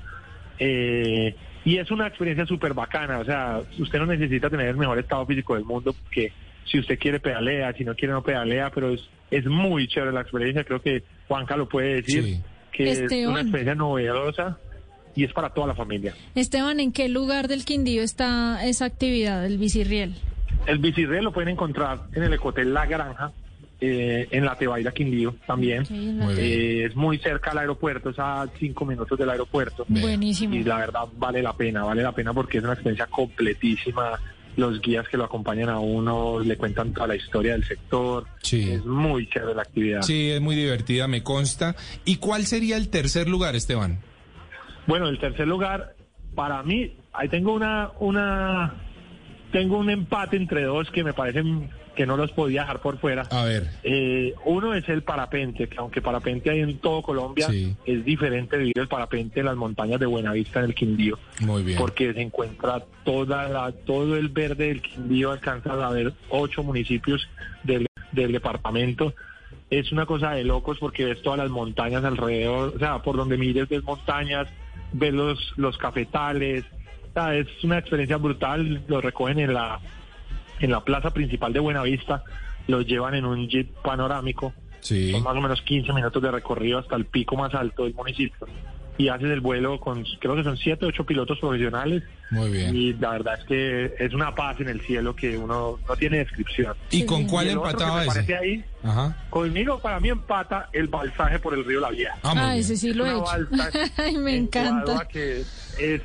Eh, 0.58 1.36
y 1.64 1.78
es 1.78 1.92
una 1.92 2.08
experiencia 2.08 2.46
súper 2.46 2.74
bacana, 2.74 3.20
o 3.20 3.26
sea, 3.26 3.62
usted 3.78 4.00
no 4.00 4.08
necesita 4.08 4.50
tener 4.50 4.68
el 4.68 4.78
mejor 4.78 4.98
estado 4.98 5.26
físico 5.28 5.54
del 5.56 5.64
mundo, 5.64 5.94
porque 5.94 6.32
si 6.66 6.80
usted 6.80 6.98
quiere 6.98 7.20
pedalea, 7.20 7.74
si 7.74 7.84
no 7.84 7.94
quiere 7.96 8.14
no 8.14 8.24
pedalea, 8.24 8.72
pero 8.72 8.90
es, 8.90 9.08
es 9.30 9.46
muy 9.46 9.88
chévere 9.88 10.12
la 10.12 10.22
experiencia, 10.22 10.64
creo 10.64 10.82
que 10.82 11.04
Juanca 11.28 11.56
lo 11.56 11.70
puede 11.70 11.96
decir, 12.02 12.24
Sí. 12.24 12.42
que 12.72 12.92
es 12.92 13.12
una 13.28 13.42
experiencia 13.42 13.76
novedosa 13.76 14.58
y 15.16 15.24
es 15.24 15.34
para 15.34 15.50
toda 15.50 15.68
la 15.68 15.76
familia. 15.76 16.14
Esteban, 16.36 16.80
¿en 16.80 16.92
qué 16.92 17.10
lugar 17.10 17.48
del 17.48 17.66
Quindío 17.66 18.04
está 18.04 18.66
esa 18.66 18.86
actividad, 18.86 19.46
el 19.46 19.58
bicirriel? 19.58 20.16
El 20.68 20.78
bicirriel 20.80 21.24
lo 21.24 21.32
pueden 21.34 21.50
encontrar 21.50 22.04
en 22.14 22.24
el 22.24 22.34
Ecotel 22.34 22.74
La 22.74 22.86
Granja, 22.86 23.32
eh, 23.84 24.28
en 24.30 24.46
la 24.46 24.56
Tebaida 24.56 24.92
Quindío 24.92 25.36
también. 25.48 25.86
Sí, 25.88 26.12
la- 26.14 26.26
Muy 26.26 26.36
bien. 26.36 26.46
Eh, 26.48 26.86
es 26.86 26.96
muy 26.96 27.18
cerca 27.18 27.50
al 27.52 27.58
aeropuerto, 27.58 28.12
es 28.12 28.20
a 28.20 28.48
cinco 28.60 28.86
minutos 28.86 29.18
del 29.18 29.30
aeropuerto. 29.30 29.86
Buenísimo. 29.88 30.54
Y 30.56 30.64
la 30.64 30.78
verdad 30.78 31.02
vale 31.18 31.42
la 31.42 31.54
pena, 31.54 31.84
vale 31.84 32.04
la 32.04 32.12
pena 32.12 32.32
porque 32.34 32.60
es 32.60 32.64
una 32.64 32.74
experiencia 32.74 33.08
completísima. 33.08 34.20
Los 34.58 34.82
guías 34.82 35.08
que 35.08 35.16
lo 35.18 35.24
acompañan 35.24 35.70
a 35.70 35.80
uno 35.80 36.42
le 36.42 36.58
cuentan 36.58 36.94
toda 36.94 37.08
la 37.08 37.16
historia 37.16 37.54
del 37.54 37.64
sector. 37.64 38.28
Sí. 38.44 38.70
Es 38.72 38.86
muy 38.86 39.28
chévere 39.30 39.56
la 39.56 39.62
actividad. 39.62 40.02
Sí, 40.02 40.30
es 40.30 40.42
muy 40.42 40.56
divertida, 40.58 41.08
me 41.08 41.24
consta. 41.24 41.76
¿Y 42.04 42.18
cuál 42.18 42.46
sería 42.46 42.76
el 42.78 42.90
tercer 42.90 43.30
lugar, 43.30 43.56
Esteban? 43.56 44.00
Bueno, 44.88 45.08
el 45.08 45.20
tercer 45.20 45.48
lugar, 45.48 45.96
para 46.36 46.64
mí, 46.64 46.94
ahí 47.14 47.28
tengo 47.30 47.54
una, 47.54 47.92
una, 48.00 48.74
tengo 49.52 49.78
un 49.78 49.90
empate 49.90 50.38
entre 50.38 50.64
dos 50.64 50.90
que 50.92 51.04
me 51.04 51.14
parecen 51.14 51.70
que 51.96 52.06
no 52.06 52.16
los 52.16 52.32
podía 52.32 52.62
dejar 52.62 52.80
por 52.80 52.98
fuera. 53.00 53.24
A 53.32 53.44
ver. 53.44 53.68
Eh, 53.84 54.34
uno 54.46 54.74
es 54.74 54.88
el 54.88 55.04
parapente, 55.04 55.68
que 55.68 55.78
aunque 55.78 56.02
parapente 56.02 56.50
hay 56.50 56.62
en 56.62 56.78
todo 56.80 57.02
Colombia, 57.02 57.48
Sí. 57.50 57.76
es 57.86 58.06
diferente 58.06 58.58
vivir 58.58 58.78
el 58.80 58.88
parapente 58.88 59.42
en 59.42 59.48
las 59.48 59.58
montañas 59.58 60.00
de 60.00 60.06
Buenavista 60.06 60.60
en 60.60 60.66
el 60.66 60.74
Quindío. 60.74 61.20
Muy 61.42 61.64
bien. 61.64 61.78
porque 61.78 62.14
se 62.14 62.22
encuentra 62.22 62.82
toda 63.04 63.50
la, 63.50 63.74
todo 63.74 64.16
el 64.16 64.30
verde 64.30 64.68
del 64.70 64.82
Quindío, 64.82 65.32
alcanza 65.32 65.74
a 65.86 65.92
ver 65.92 66.14
ocho 66.30 66.64
municipios 66.64 67.28
del, 67.64 67.86
del 68.14 68.32
departamento. 68.32 69.14
Es 69.70 69.92
una 69.92 70.06
cosa 70.06 70.32
de 70.32 70.46
locos 70.46 70.78
porque 70.80 71.04
ves 71.04 71.22
todas 71.22 71.40
las 71.40 71.50
montañas 71.50 72.06
alrededor, 72.06 72.74
o 72.74 72.80
sea, 72.80 73.00
por 73.00 73.18
donde 73.18 73.38
mires 73.38 73.68
ves 73.68 73.84
montañas, 73.84 74.48
ves 74.94 75.14
los, 75.14 75.54
los 75.58 75.78
cafetales, 75.78 76.66
es 77.34 77.64
una 77.64 77.78
experiencia 77.78 78.18
brutal, 78.18 78.84
lo 78.88 79.02
recogen 79.02 79.40
en 79.40 79.54
la 79.54 79.80
en 80.60 80.72
la 80.72 80.84
plaza 80.84 81.12
principal 81.12 81.54
de 81.54 81.60
Buenavista, 81.60 82.24
los 82.68 82.86
llevan 82.86 83.16
en 83.16 83.26
un 83.26 83.48
jeep 83.50 83.72
panorámico. 83.82 84.54
Sí. 84.80 85.12
Son 85.12 85.24
más 85.24 85.36
o 85.36 85.42
menos 85.42 85.62
15 85.64 85.92
minutos 85.94 86.22
de 86.22 86.32
recorrido 86.32 86.80
hasta 86.80 86.96
el 86.96 87.06
pico 87.06 87.36
más 87.36 87.54
alto 87.56 87.84
del 87.84 87.96
municipio. 87.96 88.48
Y 88.98 89.08
haces 89.08 89.32
el 89.32 89.40
vuelo 89.42 89.80
con, 89.80 90.04
creo 90.20 90.36
que 90.36 90.44
son 90.44 90.58
7 90.58 90.86
o 90.86 90.90
8 90.90 91.06
pilotos 91.06 91.40
profesionales. 91.40 92.04
Muy 92.30 92.52
bien. 92.52 92.76
Y 92.76 92.94
la 92.94 93.12
verdad 93.12 93.40
es 93.40 93.46
que 93.46 93.94
es 93.98 94.14
una 94.14 94.36
paz 94.36 94.60
en 94.60 94.70
el 94.70 94.82
cielo 94.82 95.16
que 95.16 95.38
uno 95.38 95.80
no 95.88 95.96
tiene 95.96 96.18
descripción. 96.20 96.74
¿Y 96.92 97.06
con 97.06 97.26
cuál 97.26 97.48
que 97.48 97.52
empataba 97.54 98.02
ese? 98.04 98.08
parece 98.14 98.36
ahí, 98.38 98.66
Ajá. 98.84 99.18
conmigo 99.30 99.80
para 99.80 100.00
mí 100.00 100.10
empata 100.10 100.70
el 100.74 100.88
balsaje 100.88 101.40
por 101.40 101.54
el 101.54 101.66
río 101.66 101.80
La 101.80 101.90
Vieja. 101.90 102.16
Ah, 102.24 102.34
Ah, 102.38 102.56
ese 102.58 102.76
sí 102.78 102.94
lo 102.94 103.06
he 103.06 103.12
hecho. 103.12 103.48
Ay, 103.98 104.18
me 104.18 104.36
en 104.36 104.44
encanta. 104.44 105.08
Que 105.08 105.42
es, 105.80 106.02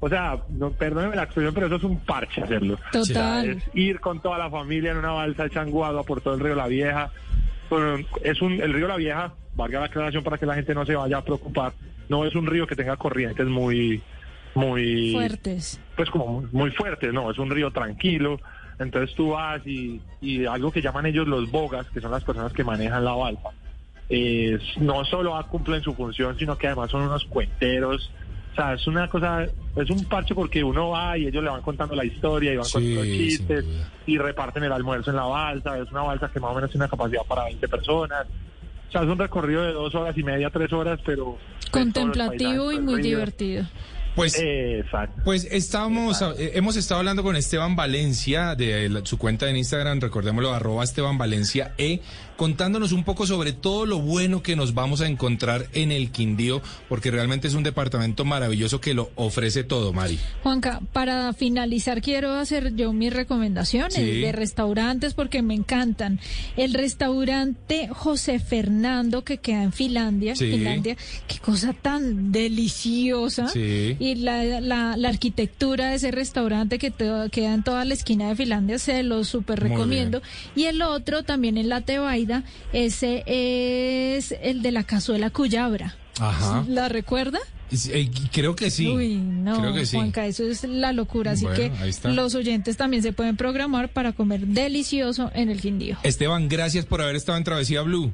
o 0.00 0.08
sea, 0.08 0.38
no, 0.50 0.70
perdóneme 0.70 1.16
la 1.16 1.24
expresión, 1.24 1.52
pero 1.52 1.66
eso 1.66 1.76
es 1.76 1.82
un 1.84 1.98
parche 2.00 2.40
hacerlo. 2.42 2.78
Total. 2.92 3.48
Es 3.50 3.62
ir 3.74 4.00
con 4.00 4.20
toda 4.22 4.38
la 4.38 4.48
familia 4.48 4.92
en 4.92 4.98
una 4.98 5.10
balsa 5.12 5.46
hecha 5.46 5.62
en 5.62 5.70
Guadua 5.70 6.04
por 6.04 6.20
todo 6.20 6.34
el 6.34 6.40
río 6.40 6.54
La 6.54 6.66
Vieja. 6.68 7.10
Bueno, 7.68 7.98
es 8.22 8.40
un, 8.40 8.54
el 8.54 8.72
río 8.72 8.88
La 8.88 8.96
Vieja, 8.96 9.34
valga 9.54 9.80
la 9.80 9.86
aclaración 9.86 10.24
para 10.24 10.38
que 10.38 10.46
la 10.46 10.54
gente 10.54 10.74
no 10.74 10.86
se 10.86 10.94
vaya 10.94 11.18
a 11.18 11.24
preocupar, 11.24 11.72
no 12.08 12.24
es 12.24 12.34
un 12.34 12.46
río 12.46 12.66
que 12.66 12.76
tenga 12.76 12.96
corrientes 12.96 13.46
muy, 13.46 14.02
muy, 14.54 15.12
Fuertes. 15.12 15.80
pues 15.96 16.10
como 16.10 16.26
muy, 16.40 16.48
muy 16.52 16.70
fuertes, 16.70 17.12
no, 17.12 17.30
es 17.30 17.38
un 17.38 17.50
río 17.50 17.70
tranquilo. 17.70 18.40
Entonces 18.78 19.14
tú 19.16 19.30
vas 19.30 19.60
y, 19.66 20.00
y 20.20 20.46
algo 20.46 20.70
que 20.70 20.80
llaman 20.80 21.06
ellos 21.06 21.26
los 21.26 21.50
bogas, 21.50 21.86
que 21.90 22.00
son 22.00 22.12
las 22.12 22.22
personas 22.22 22.52
que 22.52 22.62
manejan 22.62 23.04
la 23.04 23.12
balsa, 23.12 23.50
no 24.80 25.04
solo 25.04 25.34
cumplen 25.50 25.82
su 25.82 25.94
función, 25.94 26.38
sino 26.38 26.56
que 26.56 26.68
además 26.68 26.90
son 26.90 27.02
unos 27.02 27.24
cuenteros. 27.24 28.10
O 28.52 28.54
sea, 28.54 28.74
es 28.74 28.86
una 28.86 29.08
cosa, 29.08 29.46
es 29.76 29.90
un 29.90 30.04
parche 30.06 30.34
porque 30.34 30.64
uno 30.64 30.90
va 30.90 31.16
y 31.18 31.26
ellos 31.26 31.44
le 31.44 31.50
van 31.50 31.62
contando 31.62 31.94
la 31.94 32.04
historia 32.04 32.52
y 32.52 32.56
van 32.56 32.64
Sí, 32.64 32.72
contando 32.72 33.02
chistes 33.04 33.64
y 34.06 34.18
reparten 34.18 34.64
el 34.64 34.72
almuerzo 34.72 35.10
en 35.10 35.16
la 35.16 35.24
balsa. 35.24 35.78
Es 35.78 35.90
una 35.92 36.02
balsa 36.02 36.30
que 36.32 36.40
más 36.40 36.50
o 36.52 36.54
menos 36.54 36.70
tiene 36.70 36.84
una 36.84 36.90
capacidad 36.90 37.22
para 37.28 37.44
20 37.44 37.68
personas. 37.68 38.26
O 38.88 38.90
sea, 38.92 39.02
es 39.02 39.08
un 39.08 39.18
recorrido 39.18 39.62
de 39.62 39.72
dos 39.72 39.94
horas 39.94 40.16
y 40.16 40.22
media, 40.22 40.50
tres 40.50 40.72
horas, 40.72 40.98
pero... 41.04 41.36
Contemplativo 41.70 42.72
y 42.72 42.80
muy 42.80 43.02
divertido. 43.02 43.66
Pues, 44.14 44.36
Exacto. 44.42 45.20
pues 45.24 45.44
estábamos, 45.50 46.20
eh, 46.22 46.52
hemos 46.54 46.76
estado 46.76 46.98
hablando 46.98 47.22
con 47.22 47.36
Esteban 47.36 47.76
Valencia 47.76 48.56
de 48.56 48.88
la- 48.88 49.06
su 49.06 49.16
cuenta 49.16 49.48
en 49.48 49.56
Instagram, 49.56 50.00
recordémoslo, 50.00 50.52
arroba 50.52 50.82
Esteban 50.82 51.18
Valencia 51.18 51.72
E, 51.78 52.00
contándonos 52.38 52.92
un 52.92 53.02
poco 53.02 53.26
sobre 53.26 53.52
todo 53.52 53.84
lo 53.84 53.98
bueno 53.98 54.42
que 54.44 54.54
nos 54.54 54.72
vamos 54.72 55.00
a 55.00 55.08
encontrar 55.08 55.66
en 55.72 55.90
el 55.90 56.10
Quindío, 56.12 56.62
porque 56.88 57.10
realmente 57.10 57.48
es 57.48 57.54
un 57.54 57.64
departamento 57.64 58.24
maravilloso 58.24 58.80
que 58.80 58.94
lo 58.94 59.10
ofrece 59.16 59.64
todo, 59.64 59.92
Mari. 59.92 60.20
Juanca, 60.44 60.80
para 60.92 61.32
finalizar 61.32 62.00
quiero 62.00 62.32
hacer 62.34 62.76
yo 62.76 62.92
mis 62.92 63.12
recomendaciones 63.12 63.94
Sí. 63.94 64.20
de 64.20 64.30
restaurantes 64.30 65.14
porque 65.14 65.42
me 65.42 65.54
encantan. 65.54 66.20
El 66.56 66.74
restaurante 66.74 67.88
José 67.90 68.38
Fernando 68.38 69.24
que 69.24 69.38
queda 69.38 69.64
en 69.64 69.72
Finlandia, 69.72 70.36
Sí. 70.36 70.48
Finlandia, 70.48 70.96
qué 71.26 71.38
cosa 71.40 71.72
tan 71.72 72.30
deliciosa. 72.30 73.48
Sí. 73.48 73.96
Y 73.98 74.14
la, 74.14 74.60
la, 74.60 74.96
la 74.96 75.08
arquitectura 75.08 75.88
de 75.90 75.96
ese 75.96 76.12
restaurante 76.12 76.78
que 76.78 76.92
to- 76.92 77.28
queda 77.32 77.54
en 77.54 77.64
toda 77.64 77.84
la 77.84 77.94
esquina 77.94 78.28
de 78.28 78.36
Finlandia, 78.36 78.78
se 78.78 79.02
lo 79.02 79.24
súper 79.24 79.58
recomiendo. 79.58 80.22
Y 80.54 80.64
el 80.66 80.82
otro 80.82 81.24
también 81.24 81.58
en 81.58 81.68
la 81.68 81.80
Tebaida, 81.80 82.27
ese 82.72 83.24
es 83.26 84.34
el 84.42 84.62
de 84.62 84.72
la 84.72 84.84
cazuela 84.84 85.30
Cuyabra. 85.30 85.96
Ajá. 86.20 86.64
¿La 86.68 86.88
recuerda? 86.88 87.38
Eh, 87.70 88.10
creo 88.32 88.56
que 88.56 88.70
sí. 88.70 88.88
Uy, 88.88 89.16
no, 89.16 89.60
Creo 89.60 89.74
que 89.74 89.84
sí. 89.86 89.96
Juanca, 89.96 90.26
eso 90.26 90.44
es 90.44 90.64
la 90.64 90.92
locura. 90.92 91.32
Así 91.32 91.44
Bueno, 91.44 91.74
que 92.02 92.08
los 92.08 92.34
oyentes 92.34 92.76
también 92.76 93.02
se 93.02 93.12
pueden 93.12 93.36
programar 93.36 93.90
para 93.90 94.12
comer 94.12 94.46
delicioso 94.46 95.30
en 95.34 95.50
el 95.50 95.60
Quindío. 95.60 95.98
Esteban, 96.02 96.48
gracias 96.48 96.86
por 96.86 97.02
haber 97.02 97.16
estado 97.16 97.36
en 97.36 97.44
Travesía 97.44 97.82
Blue. 97.82 98.12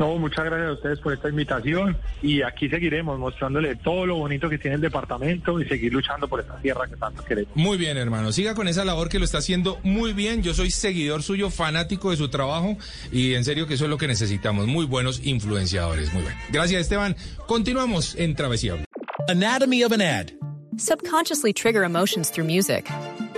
No, 0.00 0.16
muchas 0.16 0.46
gracias 0.46 0.70
a 0.70 0.72
ustedes 0.72 0.98
por 1.00 1.12
esta 1.12 1.28
invitación 1.28 1.94
y 2.22 2.40
aquí 2.40 2.70
seguiremos 2.70 3.18
mostrándole 3.18 3.76
todo 3.76 4.06
lo 4.06 4.16
bonito 4.16 4.48
que 4.48 4.56
tiene 4.56 4.76
el 4.76 4.80
departamento 4.80 5.60
y 5.60 5.68
seguir 5.68 5.92
luchando 5.92 6.26
por 6.26 6.40
esta 6.40 6.56
tierra 6.56 6.88
que 6.88 6.96
tanto 6.96 7.22
queremos. 7.22 7.54
Muy 7.54 7.76
bien, 7.76 7.98
hermano. 7.98 8.32
Siga 8.32 8.54
con 8.54 8.66
esa 8.66 8.82
labor 8.86 9.10
que 9.10 9.18
lo 9.18 9.26
está 9.26 9.36
haciendo 9.38 9.78
muy 9.82 10.14
bien. 10.14 10.42
Yo 10.42 10.54
soy 10.54 10.70
seguidor 10.70 11.22
suyo, 11.22 11.50
fanático 11.50 12.12
de 12.12 12.16
su 12.16 12.30
trabajo 12.30 12.78
y 13.12 13.34
en 13.34 13.44
serio 13.44 13.66
que 13.66 13.74
eso 13.74 13.84
es 13.84 13.90
lo 13.90 13.98
que 13.98 14.08
necesitamos. 14.08 14.66
Muy 14.66 14.86
buenos 14.86 15.20
influenciadores. 15.22 16.14
Muy 16.14 16.22
bien. 16.22 16.34
Gracias, 16.50 16.80
Esteban. 16.80 17.14
Continuamos 17.46 18.14
en 18.16 18.34
Travesía. 18.34 18.82
Anatomy 19.28 19.84
of 19.84 19.92
an 19.92 20.00
ad. 20.00 20.30
Subconsciously 20.78 21.52
trigger 21.52 21.84
emotions 21.84 22.30
through 22.30 22.46
music. 22.46 22.90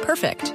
Perfect. 0.07 0.55